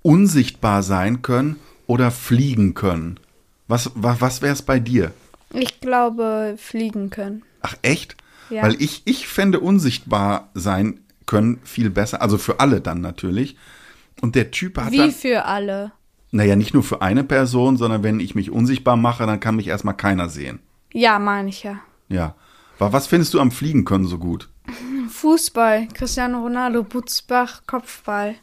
[0.03, 3.21] Unsichtbar sein können oder fliegen können?
[3.69, 5.13] Was, was, was wäre es bei dir?
[5.53, 7.45] Ich glaube, fliegen können.
[7.63, 8.17] Ach echt?
[8.51, 8.65] Ja.
[8.65, 13.57] Weil ich, ich fände unsichtbar sein können viel besser, also für alle dann natürlich.
[14.21, 15.93] Und der Typ hat Wie dann, für alle.
[16.37, 19.69] Naja, nicht nur für eine Person, sondern wenn ich mich unsichtbar mache, dann kann mich
[19.69, 20.61] erstmal keiner sehen.
[20.93, 21.81] Ja, meine ich ja.
[22.09, 22.35] Ja.
[22.79, 24.49] Aber was findest du am Fliegen können so gut?
[25.09, 28.37] Fußball, Cristiano Ronaldo, Butzbach, Kopfball,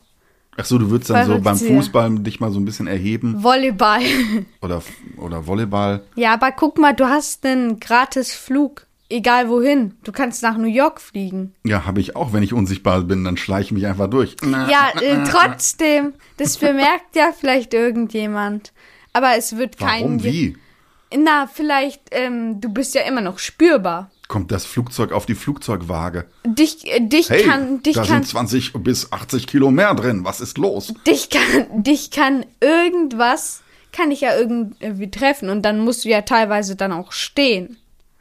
[0.56, 1.58] Ach so, du würdest dann so beim.
[1.58, 4.02] Fußball dich mal so ein bisschen erheben Volleyball.
[4.62, 4.84] oder,
[5.18, 6.04] oder Volleyball.
[6.16, 8.86] ja, aber guck mal, du hast einen gratis Flug.
[9.10, 9.96] Egal wohin.
[10.04, 11.54] Du kannst nach New York fliegen.
[11.64, 14.36] Ja, habe ich auch, wenn ich unsichtbar bin, dann schleiche ich mich einfach durch.
[14.44, 16.14] Ja, äh, trotzdem.
[16.38, 18.74] Das bemerkt ja vielleicht irgendjemand.
[19.12, 20.02] Aber es wird kein.
[20.02, 20.24] Warum?
[20.24, 20.58] Wie?
[21.16, 24.10] Na, vielleicht, ähm, du bist ja immer noch spürbar.
[24.28, 26.26] Kommt das Flugzeug auf die Flugzeugwaage?
[26.46, 30.24] Dich, äh, dich Hey, kann, dich da kann, sind 20 bis 80 Kilo mehr drin.
[30.24, 30.92] Was ist los?
[31.06, 33.62] dich kann, dich kann irgendwas,
[33.92, 37.78] kann dich ja irgendwie treffen und dann musst du ja teilweise dann auch stehen.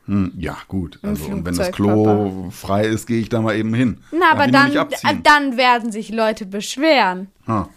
[0.06, 0.98] Hm, ja, gut.
[1.02, 1.70] Also, und wenn das.
[1.70, 3.98] Klo frei ist, gehe ich da mal eben hin.
[4.10, 4.86] Na, aber dann, äh,
[5.22, 7.28] dann werden sich Leute beschweren.
[7.46, 7.68] Ha.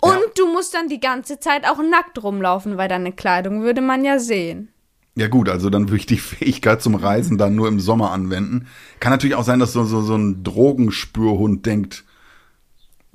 [0.00, 4.04] Und du musst dann die ganze Zeit auch nackt rumlaufen, weil deine Kleidung würde man
[4.04, 4.68] ja sehen.
[5.16, 8.68] Ja gut, also dann würde ich die Fähigkeit zum Reisen dann nur im Sommer anwenden.
[9.00, 12.04] Kann natürlich auch sein, dass so, so, so ein Drogenspürhund denkt,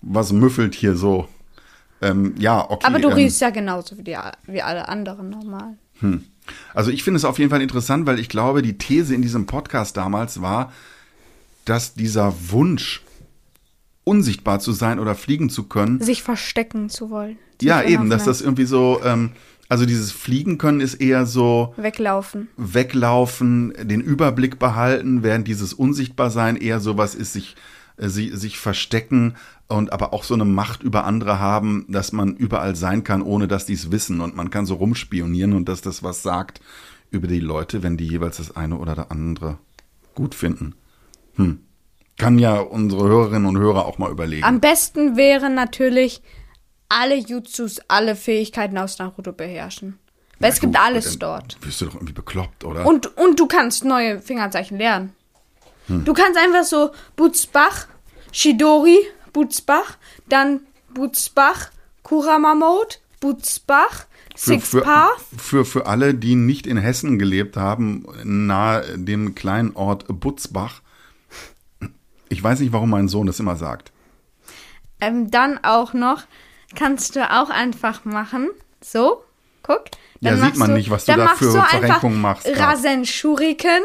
[0.01, 1.27] was müffelt hier so.
[2.01, 2.85] Ähm, ja, okay.
[2.87, 5.77] Aber du ähm, riechst ja genauso wie, die, wie alle anderen normal.
[6.73, 9.45] Also ich finde es auf jeden Fall interessant, weil ich glaube, die These in diesem
[9.45, 10.71] Podcast damals war,
[11.65, 13.01] dass dieser Wunsch,
[14.03, 17.37] unsichtbar zu sein oder fliegen zu können, Sich verstecken zu wollen.
[17.61, 19.31] Ja eben, dass das irgendwie so, ähm,
[19.69, 22.49] Also dieses Fliegen können ist eher so Weglaufen.
[22.57, 27.55] weglaufen, den Überblick behalten, während dieses Unsichtbarsein eher sowas ist, sich,
[27.97, 29.35] sie, sich verstecken
[29.67, 33.47] und aber auch so eine Macht über andere haben, dass man überall sein kann, ohne
[33.47, 36.61] dass die es wissen und man kann so rumspionieren und dass das was sagt
[37.09, 39.57] über die Leute, wenn die jeweils das eine oder das andere
[40.15, 40.75] gut finden.
[41.35, 41.61] Hm.
[42.17, 44.43] Kann ja unsere Hörerinnen und Hörer auch mal überlegen.
[44.43, 46.21] Am besten wäre natürlich
[46.89, 49.97] alle Jutsus, alle Fähigkeiten aus Naruto beherrschen.
[50.39, 51.57] Weil es Ja, gibt gut, alles dort.
[51.61, 52.85] Wirst du doch irgendwie bekloppt, oder?
[52.85, 55.13] Und, und du kannst neue Fingerzeichen lernen.
[55.87, 56.05] Hm.
[56.05, 57.87] Du kannst einfach so Butzbach,
[58.31, 58.97] Shidori,
[59.33, 60.61] Butzbach, dann
[60.93, 61.71] Butzbach,
[62.03, 64.83] Kurama Mode, Butzbach, Six für,
[65.37, 70.81] für, für alle, die nicht in Hessen gelebt haben, nahe dem kleinen Ort Butzbach.
[72.29, 73.91] Ich weiß nicht, warum mein Sohn das immer sagt.
[75.01, 76.23] Ähm, dann auch noch,
[76.75, 78.49] kannst du auch einfach machen.
[78.79, 79.23] So,
[79.63, 79.85] guck.
[80.21, 82.47] Ja, Dann sieht machst man nicht, was du da für du Verrenkungen machst.
[82.47, 83.81] Rasen Shuriken,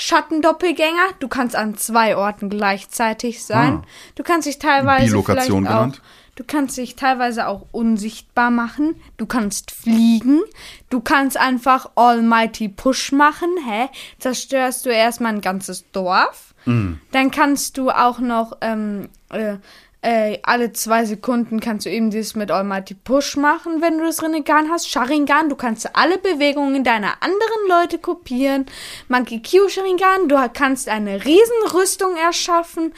[0.00, 1.08] Schattendoppelgänger.
[1.18, 3.82] Du kannst an zwei Orten gleichzeitig sein.
[3.82, 3.86] Ah.
[4.14, 6.02] Du kannst dich teilweise Bilokation vielleicht auch, genannt.
[6.36, 8.96] Du kannst dich teilweise auch unsichtbar machen.
[9.18, 10.40] Du kannst fliegen.
[10.88, 13.50] Du kannst einfach Almighty Push machen.
[13.68, 13.90] Hä?
[14.18, 16.54] Zerstörst du erstmal ein ganzes Dorf.
[16.64, 16.94] Mm.
[17.12, 19.56] Dann kannst du auch noch ähm, äh,
[20.02, 24.22] äh, alle zwei Sekunden kannst du eben dieses mit Almighty Push machen, wenn du das
[24.22, 24.88] Rinnegan hast.
[24.88, 28.64] Sharingan, du kannst alle Bewegungen deiner anderen Leute kopieren.
[29.08, 32.94] Monkey Q Sharingan, du kannst eine Riesenrüstung erschaffen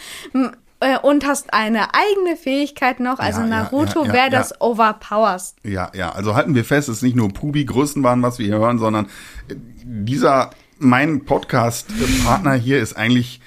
[0.78, 3.18] äh, und hast eine eigene Fähigkeit noch.
[3.18, 5.56] Also Ja, Naruto ja, ja, wäre das Overpowers.
[5.64, 8.58] Ja, ja, also halten wir fest, es ist nicht nur Pubi-Größen waren, was wir hier
[8.58, 9.06] hören, sondern
[9.48, 13.40] äh, dieser, mein Podcast-Partner hier ist eigentlich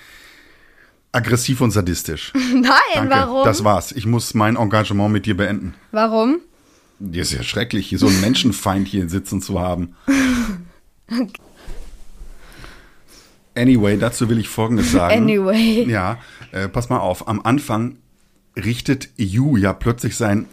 [1.16, 2.34] aggressiv und sadistisch.
[2.54, 3.46] Nein, Danke, warum?
[3.46, 3.92] das war's.
[3.92, 5.74] Ich muss mein Engagement mit dir beenden.
[5.92, 6.40] Warum?
[7.00, 9.96] Dir ist ja schrecklich, hier so einen Menschenfeind hier sitzen zu haben.
[13.58, 15.24] Anyway, dazu will ich Folgendes sagen.
[15.24, 15.86] Anyway.
[15.90, 16.18] Ja,
[16.52, 17.30] äh, pass mal auf.
[17.30, 17.96] Am Anfang
[18.58, 20.48] richtet Yu ja plötzlich seinen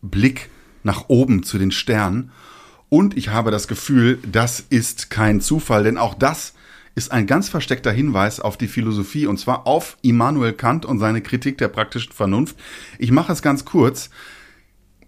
[0.00, 0.48] Blick
[0.84, 2.30] nach oben zu den Sternen.
[2.88, 6.54] Und ich habe das Gefühl, das ist kein Zufall, denn auch das
[7.00, 11.22] ist ein ganz versteckter Hinweis auf die Philosophie, und zwar auf Immanuel Kant und seine
[11.22, 12.56] Kritik der praktischen Vernunft.
[12.98, 14.10] Ich mache es ganz kurz.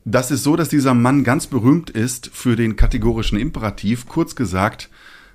[0.07, 4.09] Das ist so, dass dieser Mann ganz berühmt ist für den kategorischen Imperativ.
[4.09, 4.88] Kurz gesagt,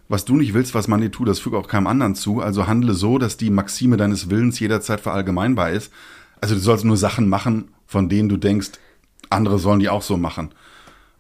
[0.10, 2.42] was du nicht willst, was man dir tut, das füge auch keinem anderen zu.
[2.42, 5.94] Also handle so, dass die Maxime deines Willens jederzeit verallgemeinbar ist.
[6.42, 8.72] Also du sollst nur Sachen machen, von denen du denkst,
[9.30, 10.50] andere sollen die auch so machen.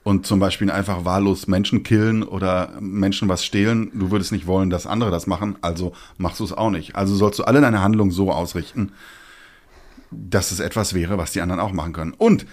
[0.07, 3.91] Und zum Beispiel einfach wahllos Menschen killen oder Menschen was stehlen.
[3.93, 6.95] Du würdest nicht wollen, dass andere das machen, also machst du es auch nicht.
[6.95, 8.93] Also sollst du alle deine Handlungen so ausrichten,
[10.09, 12.13] dass es etwas wäre, was die anderen auch machen können.
[12.13, 12.45] Und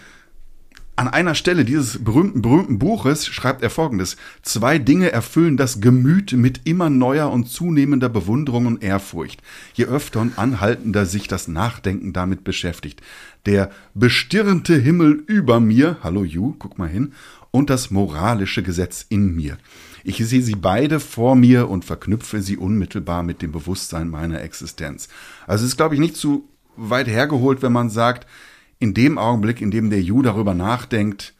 [0.96, 4.16] an einer Stelle dieses berühmten, berühmten Buches schreibt er folgendes.
[4.42, 9.42] Zwei Dinge erfüllen das Gemüt mit immer neuer und zunehmender Bewunderung und Ehrfurcht,
[9.74, 13.00] je öfter und anhaltender sich das Nachdenken damit beschäftigt.
[13.46, 17.12] Der bestirnte Himmel über mir, hallo Ju, guck mal hin,
[17.54, 19.58] und das moralische Gesetz in mir.
[20.02, 25.06] Ich sehe sie beide vor mir und verknüpfe sie unmittelbar mit dem Bewusstsein meiner Existenz.
[25.46, 28.26] Also es ist, glaube ich, nicht zu weit hergeholt, wenn man sagt,
[28.80, 31.32] in dem Augenblick, in dem der Ju darüber nachdenkt,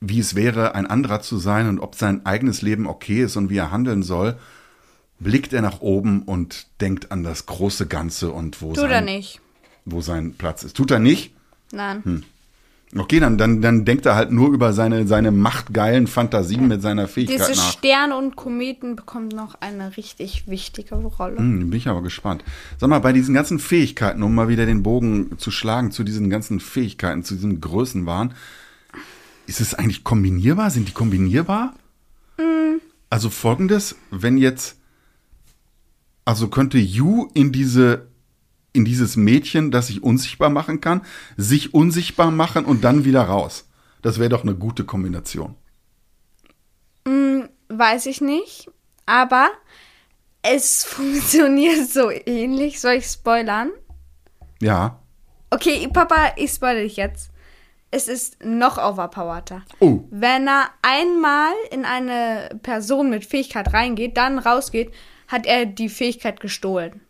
[0.00, 3.50] wie es wäre, ein anderer zu sein und ob sein eigenes Leben okay ist und
[3.50, 4.38] wie er handeln soll,
[5.18, 9.04] blickt er nach oben und denkt an das große Ganze und wo, Tut er sein,
[9.06, 9.40] nicht.
[9.84, 10.76] wo sein Platz ist.
[10.76, 11.34] Tut er nicht?
[11.72, 12.04] Nein.
[12.04, 12.22] Hm.
[12.94, 17.08] Okay, dann, dann, dann denkt er halt nur über seine, seine machtgeilen Fantasien mit seiner
[17.08, 17.72] Fähigkeit Diese nach.
[17.72, 21.38] Sterne und Kometen bekommen noch eine richtig wichtige Rolle.
[21.38, 22.44] Hm, bin ich aber gespannt.
[22.78, 26.28] Sag mal, bei diesen ganzen Fähigkeiten, um mal wieder den Bogen zu schlagen zu diesen
[26.28, 28.34] ganzen Fähigkeiten, zu diesem Größenwahn,
[29.46, 30.70] ist es eigentlich kombinierbar?
[30.70, 31.74] Sind die kombinierbar?
[33.08, 34.76] Also folgendes, wenn jetzt,
[36.26, 38.06] also könnte Yu in diese,
[38.72, 41.02] in dieses Mädchen, das sich unsichtbar machen kann,
[41.36, 43.68] sich unsichtbar machen und dann wieder raus.
[44.00, 45.56] Das wäre doch eine gute Kombination.
[47.74, 48.70] Weiß ich nicht,
[49.06, 49.48] aber
[50.42, 52.80] es funktioniert so ähnlich.
[52.80, 53.70] Soll ich spoilern?
[54.60, 54.98] Ja.
[55.50, 57.30] Okay, Papa, ich spoilere dich jetzt.
[57.90, 59.62] Es ist noch overpowerter.
[59.80, 60.00] Oh.
[60.10, 64.92] Wenn er einmal in eine Person mit Fähigkeit reingeht, dann rausgeht,
[65.28, 67.00] hat er die Fähigkeit gestohlen.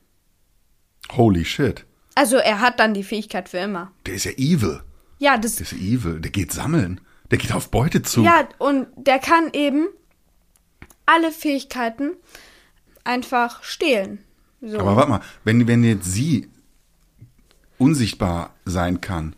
[1.16, 1.84] Holy shit.
[2.14, 3.90] Also er hat dann die Fähigkeit für immer.
[4.06, 4.80] Der ist ja evil.
[5.18, 6.20] Ja, das Der ist evil.
[6.20, 7.00] Der geht sammeln.
[7.30, 8.22] Der geht auf Beute zu.
[8.22, 9.86] Ja, und der kann eben
[11.06, 12.10] alle Fähigkeiten
[13.04, 14.18] einfach stehlen.
[14.60, 14.78] So.
[14.78, 16.48] Aber warte mal, wenn, wenn jetzt sie
[17.78, 19.34] unsichtbar sein kann,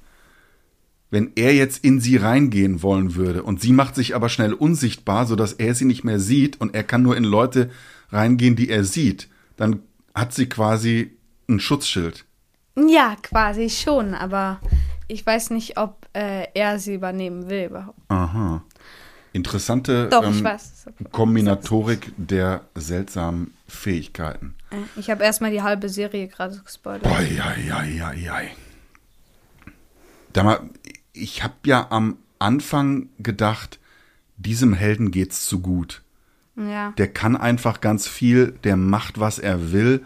[1.10, 5.26] wenn er jetzt in sie reingehen wollen würde und sie macht sich aber schnell unsichtbar,
[5.26, 7.70] sodass er sie nicht mehr sieht und er kann nur in Leute
[8.10, 9.80] reingehen, die er sieht, dann
[10.14, 11.13] hat sie quasi
[11.48, 12.24] ein Schutzschild.
[12.76, 14.60] Ja, quasi schon, aber
[15.08, 17.98] ich weiß nicht, ob äh, er sie übernehmen will überhaupt.
[18.08, 18.62] Aha.
[19.32, 20.86] Interessante Doch, ähm, weiß.
[21.10, 24.54] Kombinatorik der seltsamen Fähigkeiten.
[24.70, 27.06] Äh, Ich habe erstmal die halbe Serie gerade gespoilert.
[27.06, 28.50] Ei, ei, ei, ei, ei.
[30.32, 30.60] Da mal,
[31.12, 33.78] ich habe ja am Anfang gedacht,
[34.36, 36.02] diesem Helden geht's zu gut.
[36.56, 36.92] Ja.
[36.92, 40.04] Der kann einfach ganz viel, der macht, was er will.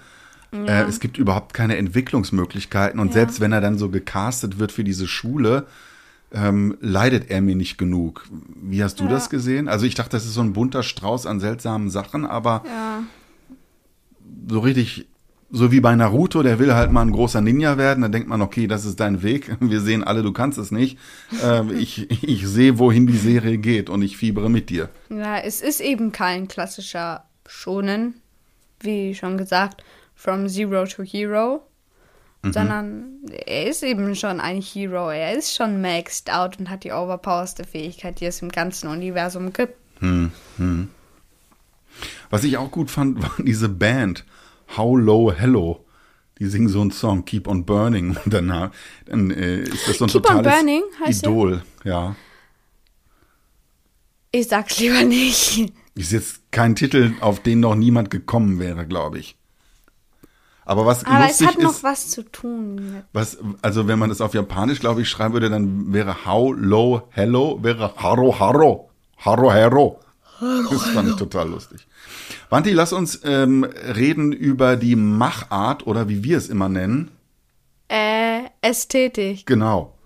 [0.52, 3.00] Äh, es gibt überhaupt keine Entwicklungsmöglichkeiten.
[3.00, 3.12] Und Ja.
[3.14, 5.66] selbst wenn er dann so gecastet wird für diese Schule,
[6.32, 8.26] ähm, leidet er mir nicht genug.
[8.62, 9.10] Wie hast du Ja.
[9.10, 9.68] das gesehen?
[9.68, 13.02] Also ich dachte, das ist so ein bunter Strauß an seltsamen Sachen, aber Ja.
[14.48, 15.06] so richtig,
[15.50, 18.42] so wie bei Naruto, der will halt mal ein großer Ninja werden, dann denkt man,
[18.42, 19.56] okay, das ist dein Weg.
[19.60, 20.98] Wir sehen alle, du kannst es nicht.
[21.42, 24.88] Ähm, ich, ich sehe, wohin die Serie geht und ich fiebere mit dir.
[25.10, 28.14] Ja, es ist eben kein klassischer Shonen,
[28.80, 29.82] wie schon gesagt,
[30.18, 31.62] from Zero to Hero,
[32.42, 35.10] sondern er ist eben schon ein Hero.
[35.10, 39.52] Er ist schon maxed out und hat die overpowerste Fähigkeit, die es im ganzen Universum
[39.52, 39.74] gibt.
[42.30, 44.24] Was ich auch gut fand, war diese Band,
[44.76, 45.84] How Low Hello.
[46.40, 48.16] Die singen so einen Song, Keep on Burning.
[48.24, 48.70] Und danach,
[49.06, 51.30] dann äh, ist das so ein Keep on totales Burning heißt der?
[51.30, 51.62] Idol.
[51.84, 52.16] Ja.
[54.32, 55.72] Ich sag's lieber nicht.
[55.94, 59.37] Ist jetzt kein Titel, auf den noch niemand gekommen wäre, glaube ich.
[60.68, 63.02] Aber was Aber es lustig hat noch ist, was zu tun.
[63.14, 67.08] Was, also wenn man das auf Japanisch, glaube ich, schreiben würde, dann wäre How Low
[67.08, 68.90] Hello, wäre Haro Haro.
[69.16, 69.98] Haro Haro.
[70.40, 71.86] Das fand ich total lustig.
[72.50, 77.12] Wanti, lass uns ähm, reden über die Machart oder wie wir es immer nennen.
[77.88, 79.46] Äh, Ästhetik.
[79.46, 79.96] Genau.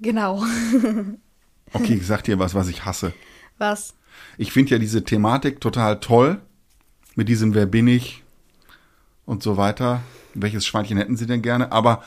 [0.00, 0.44] Genau.
[1.74, 3.14] Okay, ich sag dir was, was ich hasse.
[3.56, 3.94] was?
[4.36, 6.38] Ich finde ja diese Thematik total toll.
[7.14, 8.21] Mit diesem Wer bin ich
[9.24, 10.02] und so weiter.
[10.34, 11.72] Welches Schweinchen hätten Sie denn gerne?
[11.72, 12.02] Aber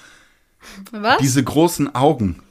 [0.91, 1.17] Was?
[1.19, 2.41] diese großen Augen,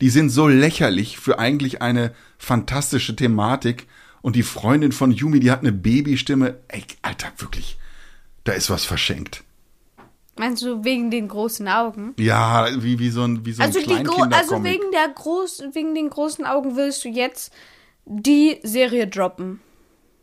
[0.00, 3.86] die sind so lächerlich für eigentlich eine fantastische Thematik.
[4.22, 6.58] Und die Freundin von Yumi, die hat eine Babystimme.
[6.68, 7.78] Ey, Alter, wirklich.
[8.44, 9.44] Da ist was verschenkt.
[10.36, 12.14] Meinst du wegen den großen Augen?
[12.18, 16.10] Ja, wie, wie so ein, wie so ein Also, also wegen, der groß wegen den
[16.10, 17.52] großen Augen willst du jetzt
[18.04, 19.60] die Serie droppen.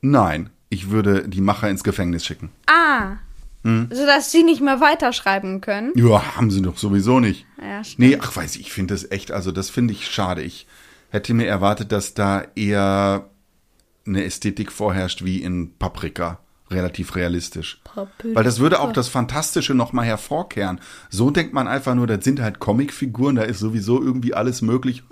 [0.01, 2.51] Nein, ich würde die Macher ins Gefängnis schicken.
[2.65, 3.17] Ah.
[3.63, 3.89] Hm.
[3.91, 5.91] Sodass sie nicht mehr weiterschreiben können.
[5.95, 7.45] Ja, haben sie doch sowieso nicht.
[7.61, 7.99] Ja, stimmt.
[7.99, 10.41] Nee, ach weiß ich, ich finde das echt, also das finde ich schade.
[10.41, 10.67] Ich
[11.09, 13.29] hätte mir erwartet, dass da eher
[14.07, 16.39] eine Ästhetik vorherrscht wie in Paprika.
[16.71, 17.81] Relativ realistisch.
[17.83, 18.33] Paprika.
[18.33, 20.79] Weil das würde auch das Fantastische nochmal hervorkehren.
[21.09, 25.03] So denkt man einfach nur, das sind halt Comicfiguren, da ist sowieso irgendwie alles möglich.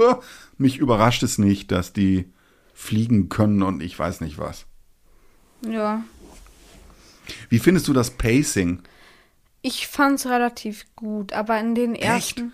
[0.58, 2.32] Mich überrascht es nicht, dass die
[2.74, 4.66] fliegen können und ich weiß nicht was.
[5.68, 6.02] Ja.
[7.50, 8.82] Wie findest du das Pacing?
[9.62, 12.54] Ich fand's relativ gut, aber in den ersten.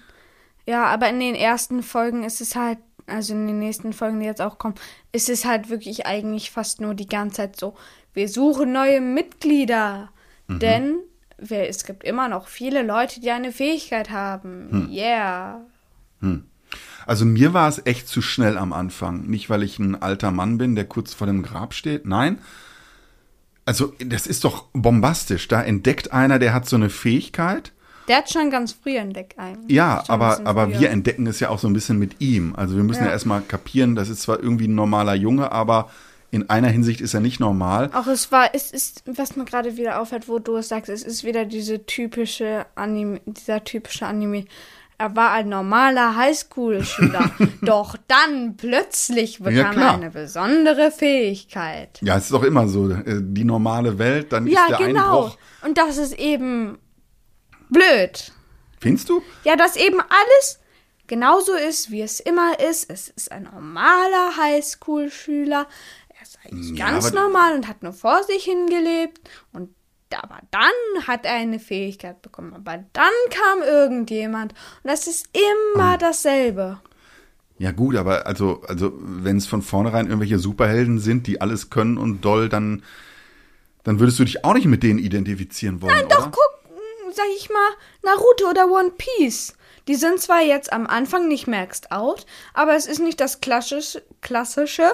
[0.66, 4.26] Ja, aber in den ersten Folgen ist es halt, also in den nächsten Folgen, die
[4.26, 4.76] jetzt auch kommen,
[5.12, 7.76] ist es halt wirklich eigentlich fast nur die ganze Zeit so,
[8.14, 10.10] wir suchen neue Mitglieder.
[10.48, 11.00] Denn
[11.38, 14.90] wir, es gibt immer noch viele Leute, die eine Fähigkeit haben.
[14.92, 15.66] Yeah.
[17.06, 19.26] Also mir war es echt zu schnell am Anfang.
[19.26, 22.06] Nicht, weil ich ein alter Mann bin, der kurz vor dem Grab steht.
[22.06, 22.40] Nein.
[23.66, 25.48] Also das ist doch bombastisch.
[25.48, 27.72] Da entdeckt einer, der hat so eine Fähigkeit.
[28.08, 29.76] Der hat schon ganz früh entdeckt eigentlich.
[29.76, 30.80] Ja, aber, aber früher.
[30.82, 32.54] wir entdecken es ja auch so ein bisschen mit ihm.
[32.56, 33.14] Also wir müssen ja, Ja.
[33.14, 35.90] erstmal kapieren, das ist zwar irgendwie ein normaler Junge, aber
[36.30, 37.90] in einer Hinsicht ist er nicht normal.
[37.94, 41.02] Auch es war, es ist, was mir gerade wieder auffällt, wo du es sagst, es
[41.02, 44.46] ist wieder diese typische Anime, dieser typische Anime.
[44.98, 47.32] Er war ein normaler Highschool-Schüler,
[47.62, 49.94] doch dann plötzlich bekam er klar.
[49.96, 52.00] eine besondere Fähigkeit.
[52.02, 52.90] Ja, es ist doch immer so.
[52.92, 55.24] äh, Die normale Welt, dann Ja, ist der genau.
[55.26, 55.38] Einbruch.
[55.66, 56.78] Und das ist eben
[57.70, 58.32] blöd.
[58.80, 59.22] Findest du?
[59.44, 60.60] Ja, dass eben alles
[61.08, 62.90] genauso ist, wie es immer ist.
[62.90, 65.68] Es ist ein normaler Highschool-Schüler.
[66.10, 69.20] Er ist eigentlich Ja, ganz normal und hat nur vor sich hingelebt.
[69.52, 69.75] Und
[70.14, 72.54] aber dann hat er eine Fähigkeit bekommen.
[72.54, 74.54] Aber dann kam irgendjemand.
[74.84, 76.00] Und das ist immer Hm.
[76.00, 76.80] dasselbe.
[77.58, 81.98] Ja gut, aber also, also wenn es von vornherein irgendwelche Superhelden sind, die alles können
[81.98, 82.84] und doll, dann,
[83.84, 86.60] dann würdest du dich auch nicht mit denen identifizieren wollen, Nein, Doch, guck,
[87.14, 87.70] sag ich mal,
[88.04, 89.54] Naruto oder One Piece.
[89.88, 94.04] Die sind zwar jetzt am Anfang nicht maxed out, aber es ist nicht das klassische,
[94.22, 94.92] klassische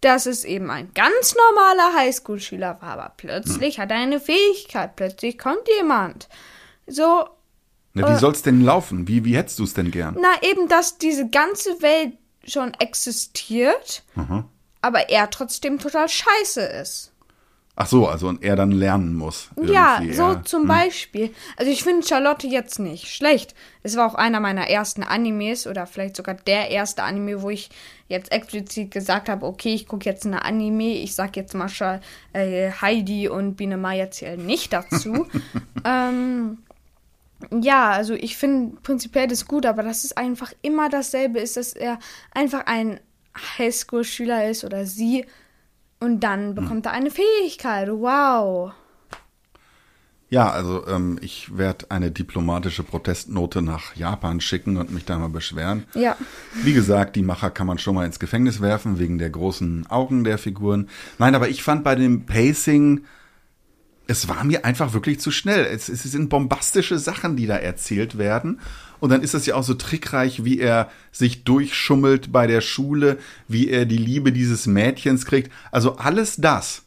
[0.00, 5.38] dass es eben ein ganz normaler Highschool-Schüler war, aber plötzlich hat er eine Fähigkeit, plötzlich
[5.38, 6.28] kommt jemand.
[6.86, 7.28] So,
[7.92, 9.06] Na, wie soll's denn laufen?
[9.08, 10.16] Wie, wie hättest du es denn gern?
[10.20, 12.14] Na, eben, dass diese ganze Welt
[12.46, 14.02] schon existiert,
[14.80, 17.09] aber er trotzdem total scheiße ist.
[17.76, 19.48] Ach so, also und er dann lernen muss.
[19.56, 20.34] Ja, so.
[20.34, 20.44] Hm.
[20.44, 21.32] zum Beispiel.
[21.56, 23.54] Also ich finde Charlotte jetzt nicht schlecht.
[23.82, 27.70] Es war auch einer meiner ersten Animes oder vielleicht sogar der erste Anime, wo ich
[28.08, 30.92] jetzt explizit gesagt habe, okay, ich gucke jetzt eine Anime.
[30.94, 31.70] Ich sag jetzt mal
[32.34, 35.26] äh, Heidi und Biene Maya zählen nicht dazu.
[35.84, 36.58] ähm,
[37.62, 41.72] ja, also ich finde prinzipiell das gut, aber dass es einfach immer dasselbe ist, dass
[41.72, 41.98] er
[42.32, 43.00] einfach ein
[43.58, 45.24] Highschool-Schüler ist oder sie
[46.00, 46.20] und Hm.
[46.20, 47.88] dann bekommt er eine Fähigkeit.
[47.90, 48.72] Wow.
[50.32, 55.28] Ja, also ähm, ich werde eine diplomatische Protestnote nach Japan schicken und mich da mal
[55.28, 55.84] beschweren.
[55.94, 56.16] Ja.
[56.62, 60.22] Wie gesagt, die Macher kann man schon mal ins Gefängnis werfen, wegen der großen Augen
[60.22, 60.88] der Figuren.
[61.18, 63.04] Nein, aber ich fand bei dem Pacing,
[64.06, 65.64] es war mir einfach wirklich zu schnell.
[65.64, 68.60] Es, es sind bombastische Sachen, die da erzählt werden.
[68.98, 73.18] Und dann ist es ja auch so trickreich, wie er sich durchschummelt bei der Schule,
[73.48, 75.50] wie er die Liebe dieses Mädchens kriegt.
[75.70, 76.82] Also alles das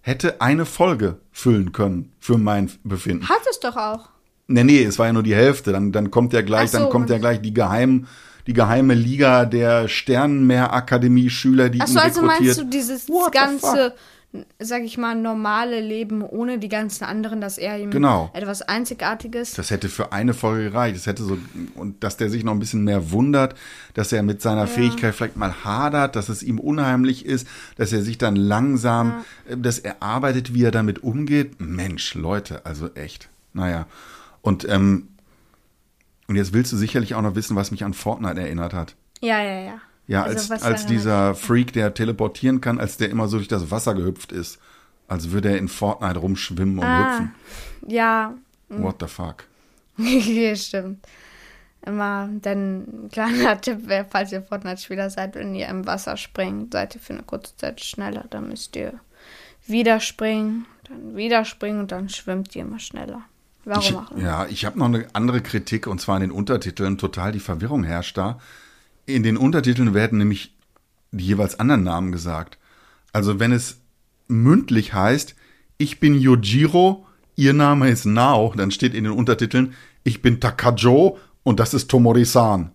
[0.00, 3.28] hätte eine Folge füllen können für mein Befinden.
[3.28, 4.08] Hat es doch auch.
[4.46, 5.72] Nee, nee, es war ja nur die Hälfte.
[5.72, 6.78] Dann, dann kommt ja gleich, Ach so.
[6.78, 8.06] dann kommt ja gleich die geheim,
[8.46, 12.56] die geheime Liga der Sternenmeer-Akademie-Schüler, die ihn Achso, also rekrutiert.
[12.56, 13.94] meinst du dieses What ganze,
[14.60, 18.30] sag ich mal, normale Leben ohne die ganzen anderen, dass er ihm Genau.
[18.32, 19.54] etwas Einzigartiges.
[19.54, 20.96] Das hätte für eine Folge gereicht.
[20.96, 21.36] Das hätte so,
[21.74, 23.56] und dass der sich noch ein bisschen mehr wundert,
[23.94, 28.02] dass er mit seiner Fähigkeit vielleicht mal hadert, dass es ihm unheimlich ist, dass er
[28.02, 31.60] sich dann langsam, äh, dass er arbeitet, wie er damit umgeht.
[31.60, 33.28] Mensch, Leute, also echt.
[33.52, 33.86] Naja.
[34.42, 35.08] Und, ähm,
[36.28, 38.94] und jetzt willst du sicherlich auch noch wissen, was mich an Fortnite erinnert hat.
[39.20, 39.80] Ja, ja, ja.
[40.10, 43.70] Ja, Also, als, als dieser Freak, der teleportieren kann, als der immer so durch das
[43.70, 44.58] Wasser gehüpft ist.
[45.08, 47.10] Als würde er in Fortnite rumschwimmen und Ah.
[47.12, 47.34] hüpfen.
[47.86, 48.34] Ja,
[48.68, 49.44] What the fuck?
[50.54, 51.06] stimmt.
[51.84, 56.94] Immer, denn kleiner Tipp wäre, falls ihr Fortnite-Spieler seid, wenn ihr im Wasser springt, seid
[56.94, 58.26] ihr für eine kurze Zeit schneller.
[58.30, 58.94] Dann müsst ihr
[59.66, 63.22] wieder springen, dann wieder springen und dann schwimmt ihr immer schneller.
[63.64, 64.22] Warum Ich, auch immer.
[64.22, 66.98] ja, ich habe noch eine andere Kritik und zwar in den Untertiteln.
[66.98, 68.38] Total die Verwirrung herrscht da.
[69.14, 70.54] In den Untertiteln werden nämlich
[71.12, 72.58] die jeweils anderen Namen gesagt.
[73.12, 73.78] Also wenn es
[74.28, 75.34] mündlich heißt,
[75.78, 77.06] ich bin Yojiro,
[77.36, 81.90] ihr Name ist Nao, dann steht in den Untertiteln, ich bin Takajo und das ist
[81.90, 82.70] Tomori-san.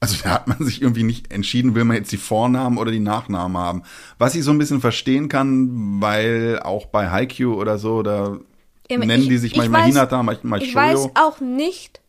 [0.00, 3.00] Also da hat man sich irgendwie nicht entschieden, will man jetzt die Vornamen oder die
[3.00, 3.82] Nachnamen haben.
[4.18, 8.38] Was ich so ein bisschen verstehen kann, weil auch bei Haikyuu oder so, da
[8.88, 10.82] Eben, nennen ich- die sich ich manchmal weiß- Hinata, manchmal Ich Shoyo.
[10.82, 12.00] weiß auch nicht,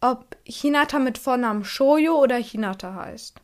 [0.00, 3.36] ob Hinata mit Vornamen Shoyo oder Hinata heißt.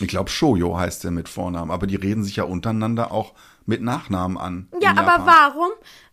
[0.00, 3.34] Ich glaube, Shoyo heißt er mit Vornamen, aber die reden sich ja untereinander auch
[3.66, 4.68] mit Nachnamen an.
[4.80, 5.70] Ja, aber warum?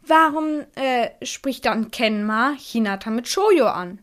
[0.07, 3.99] Warum äh, spricht dann Kenma Hinata mit Shoyo an?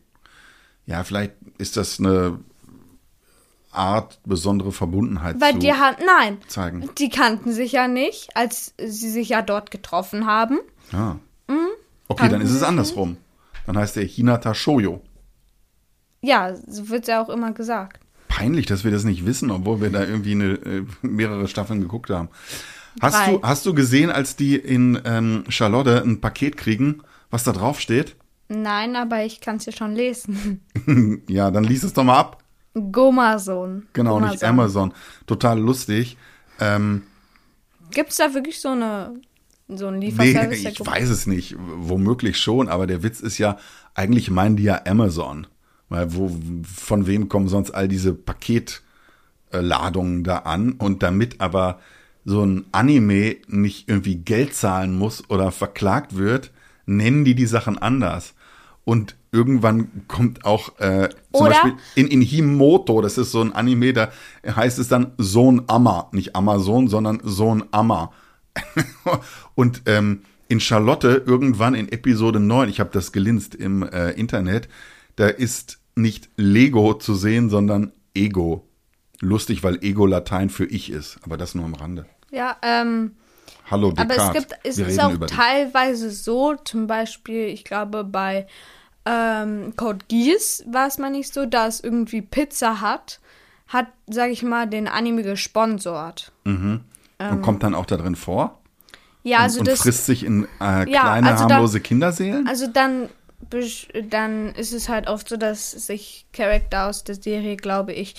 [0.85, 2.39] Ja, vielleicht ist das eine
[3.71, 6.89] Art besondere Verbundenheit Weil zu die hat, nein, zeigen.
[6.97, 10.59] die kannten sich ja nicht, als sie sich ja dort getroffen haben.
[10.91, 11.15] Ah.
[11.47, 11.69] Mhm.
[12.07, 13.17] Okay, dann ist es andersrum.
[13.65, 15.01] Dann heißt er Hinata Shoyo.
[16.23, 17.99] Ja, so wird ja auch immer gesagt.
[18.29, 22.09] Peinlich, dass wir das nicht wissen, obwohl wir da irgendwie eine, äh, mehrere Staffeln geguckt
[22.09, 22.29] haben.
[23.01, 23.31] Hast Drei.
[23.33, 27.79] du, hast du gesehen, als die in ähm, Charlotte ein Paket kriegen, was da drauf
[27.79, 28.15] steht?
[28.47, 30.61] Nein, aber ich kann es ja schon lesen.
[31.29, 32.43] Ja, dann lies es doch mal ab.
[32.73, 33.87] Gomazon.
[33.93, 34.93] Genau, nicht Amazon.
[35.27, 36.17] Total lustig.
[36.59, 37.03] Ähm,
[37.91, 39.13] Gibt es da wirklich so eine
[39.67, 40.63] so einen nee, Lieferservice?
[40.63, 41.55] der ich weiß es nicht.
[41.57, 43.57] Womöglich schon, aber der Witz ist ja,
[43.93, 45.47] eigentlich meinen die ja Amazon.
[45.93, 46.31] Weil wo,
[46.63, 50.73] von wem kommen sonst all diese Paketladungen da an?
[50.73, 51.79] Und damit aber
[52.25, 56.51] so ein Anime nicht irgendwie Geld zahlen muss oder verklagt wird,
[56.85, 58.33] nennen die die Sachen anders.
[58.85, 63.53] Und irgendwann kommt auch äh, zum Oder- Beispiel in, in Himoto, das ist so ein
[63.53, 64.09] Anime, da
[64.45, 68.11] heißt es dann Sohn Amma, nicht Amazon, sondern Sohn Amma.
[69.55, 74.67] Und ähm, in Charlotte irgendwann in Episode 9, ich habe das gelinst im äh, Internet,
[75.15, 78.67] da ist nicht Lego zu sehen, sondern Ego.
[79.19, 82.05] Lustig, weil Ego Latein für ich ist, aber das nur am Rande.
[82.31, 83.11] Ja, ähm,
[83.69, 84.47] Hallo aber es Descartes.
[84.47, 85.37] gibt, es Wir ist auch über dich.
[85.37, 88.47] teilweise so, zum Beispiel, ich glaube bei
[89.05, 93.19] ähm, Code Geass war es mal nicht so, dass irgendwie Pizza hat,
[93.67, 96.31] hat, sag ich mal, den Anime gesponsort.
[96.45, 96.83] und
[97.41, 98.59] kommt dann auch da drin vor
[99.23, 102.47] Ja, also und das, frisst sich in äh, Ja, kleine also da- harmlose Kinderseelen.
[102.47, 103.09] also dann,
[104.09, 108.15] dann ist es halt oft so, dass sich Charakter aus der Serie, glaube ich,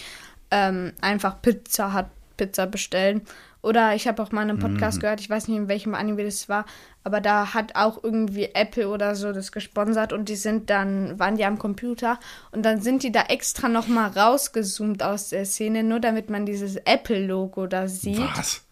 [0.51, 3.23] ähm, einfach Pizza hat, Pizza bestellen
[3.63, 5.01] Oder ich habe auch mal einen Podcast Mhm.
[5.01, 6.67] gehört, ich weiß nicht, in welchem Anime das war,
[7.03, 11.39] aber da hat auch irgendwie Apple oder so das gesponsert und die sind dann, waren
[11.39, 12.21] die am Computer
[12.53, 16.77] und dann sind die da extra nochmal rausgezoomt aus der Szene, nur damit man dieses
[16.77, 18.21] Apple-Logo da sieht.
[18.37, 18.65] Was?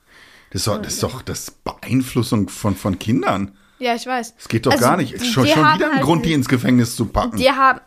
[0.51, 3.57] Das ist doch, das, ist doch das Beeinflussung von, von Kindern.
[3.83, 4.37] Ja, ich weiß.
[4.37, 5.15] Das geht doch Also, gar nicht.
[5.21, 7.37] die- Schon, die schon wieder ein halt- Grund, die ins Gefängnis zu packen.
[7.37, 7.81] Die haben.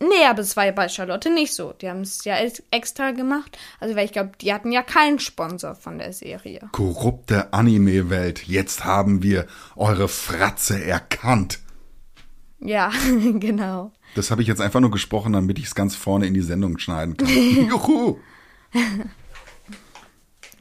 [0.00, 1.72] Nee, aber es war ja bei Charlotte nicht so.
[1.72, 3.58] Die haben es ja ex- extra gemacht.
[3.80, 6.68] Also, weil ich glaube, die hatten ja keinen Sponsor von der Serie.
[6.72, 8.46] Korrupte Anime-Welt.
[8.46, 11.58] Jetzt haben wir eure Fratze erkannt.
[12.60, 12.90] Ja,
[13.34, 13.92] genau.
[14.14, 16.78] Das habe ich jetzt einfach nur gesprochen, damit ich es ganz vorne in die Sendung
[16.78, 17.28] schneiden kann.
[17.68, 18.18] Juhu!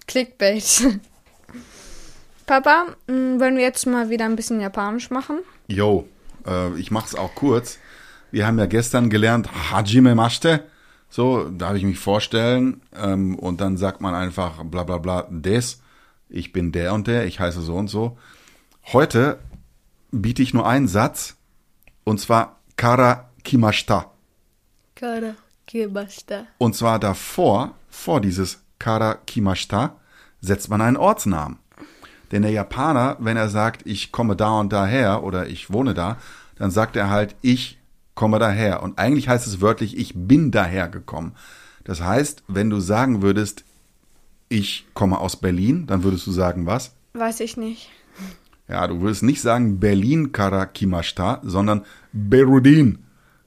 [0.07, 0.99] Clickbait.
[2.47, 5.39] Papa, m, wollen wir jetzt mal wieder ein bisschen Japanisch machen?
[5.67, 6.07] Yo,
[6.47, 7.77] äh, ich mach's auch kurz.
[8.31, 10.63] Wir haben ja gestern gelernt, Hajime Mashite.
[11.09, 12.81] So, darf ich mich vorstellen.
[12.95, 15.81] Ähm, und dann sagt man einfach bla bla bla des.
[16.29, 18.17] Ich bin der und der, ich heiße so und so.
[18.93, 19.39] Heute
[20.11, 21.35] biete ich nur einen Satz.
[22.05, 24.11] Und zwar Kara Kimashita.
[24.95, 25.33] Kara
[25.67, 26.45] Kibashita.
[26.59, 29.97] Und zwar davor, vor dieses Kara Kimashita,
[30.39, 31.59] setzt man einen Ortsnamen.
[32.31, 36.17] Denn der Japaner, wenn er sagt, ich komme da und daher oder ich wohne da,
[36.57, 37.77] dann sagt er halt, ich
[38.15, 38.83] komme daher.
[38.83, 41.33] Und eigentlich heißt es wörtlich, ich bin daher gekommen.
[41.83, 43.63] Das heißt, wenn du sagen würdest,
[44.49, 46.93] ich komme aus Berlin, dann würdest du sagen was?
[47.13, 47.89] Weiß ich nicht.
[48.67, 52.99] Ja, du würdest nicht sagen Berlin Karakimashita, sondern Berudin.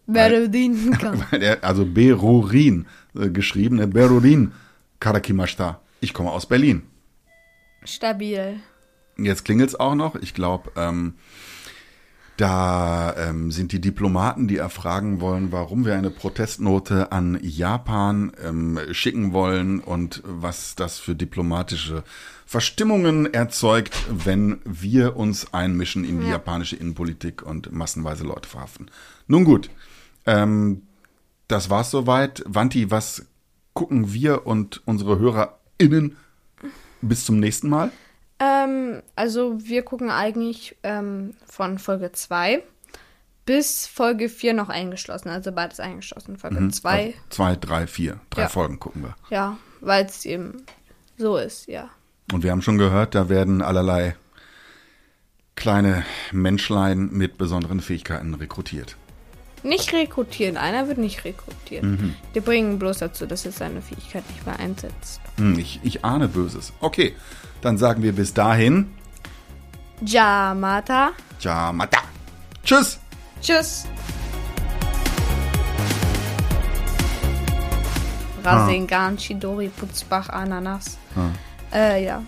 [0.06, 0.96] Berudin.
[1.30, 3.90] Weil also Berurin äh, geschrieben?
[3.90, 4.52] Berurin
[4.98, 5.80] Karakimashita.
[6.00, 6.82] Ich komme aus Berlin.
[7.84, 8.60] Stabil.
[9.24, 10.16] Jetzt klingelt's auch noch.
[10.16, 11.14] Ich glaube, ähm,
[12.36, 18.78] da ähm, sind die Diplomaten, die erfragen wollen, warum wir eine Protestnote an Japan ähm,
[18.92, 22.02] schicken wollen und was das für diplomatische
[22.46, 26.32] Verstimmungen erzeugt, wenn wir uns einmischen in die Ja.
[26.32, 28.90] japanische Innenpolitik und massenweise Leute verhaften.
[29.26, 29.68] Nun gut,
[30.24, 30.82] ähm,
[31.46, 32.42] das war's soweit.
[32.46, 33.26] Wanti, was
[33.74, 36.16] gucken wir und unsere HörerInnen
[37.02, 37.92] bis zum nächsten Mal?
[38.40, 42.62] Ähm, also wir gucken eigentlich ähm, von Folge 2
[43.46, 45.28] bis Folge 4 noch eingeschlossen.
[45.28, 46.38] Also beides eingeschlossen.
[46.38, 48.20] Folge 2, Also zwei, drei, vier.
[48.30, 48.48] Drei Ja.
[48.48, 49.16] Folgen gucken wir.
[49.30, 50.62] ja, weil es eben
[51.18, 51.90] so ist, ja.
[52.32, 54.14] Und wir haben schon gehört, da werden allerlei
[55.56, 58.96] kleine Menschlein mit besonderen Fähigkeiten rekrutiert.
[59.62, 61.90] Nicht rekrutieren, einer wird nicht rekrutieren.
[61.90, 62.14] Mhm.
[62.34, 65.20] Die bringen bloß dazu, dass er seine Fähigkeit nicht mehr einsetzt.
[65.36, 66.72] Hm, ich, ich ahne Böses.
[66.80, 67.14] Okay,
[67.62, 68.90] dann sagen wir bis dahin.
[70.02, 71.10] Jamata.
[71.38, 72.00] Ciao, Mata.
[72.64, 72.98] Tschüss.
[73.40, 73.86] Tschüss.
[78.42, 80.98] Rasengan, Chidori, Putzbach, Ananas.
[81.72, 82.22] Äh, ja.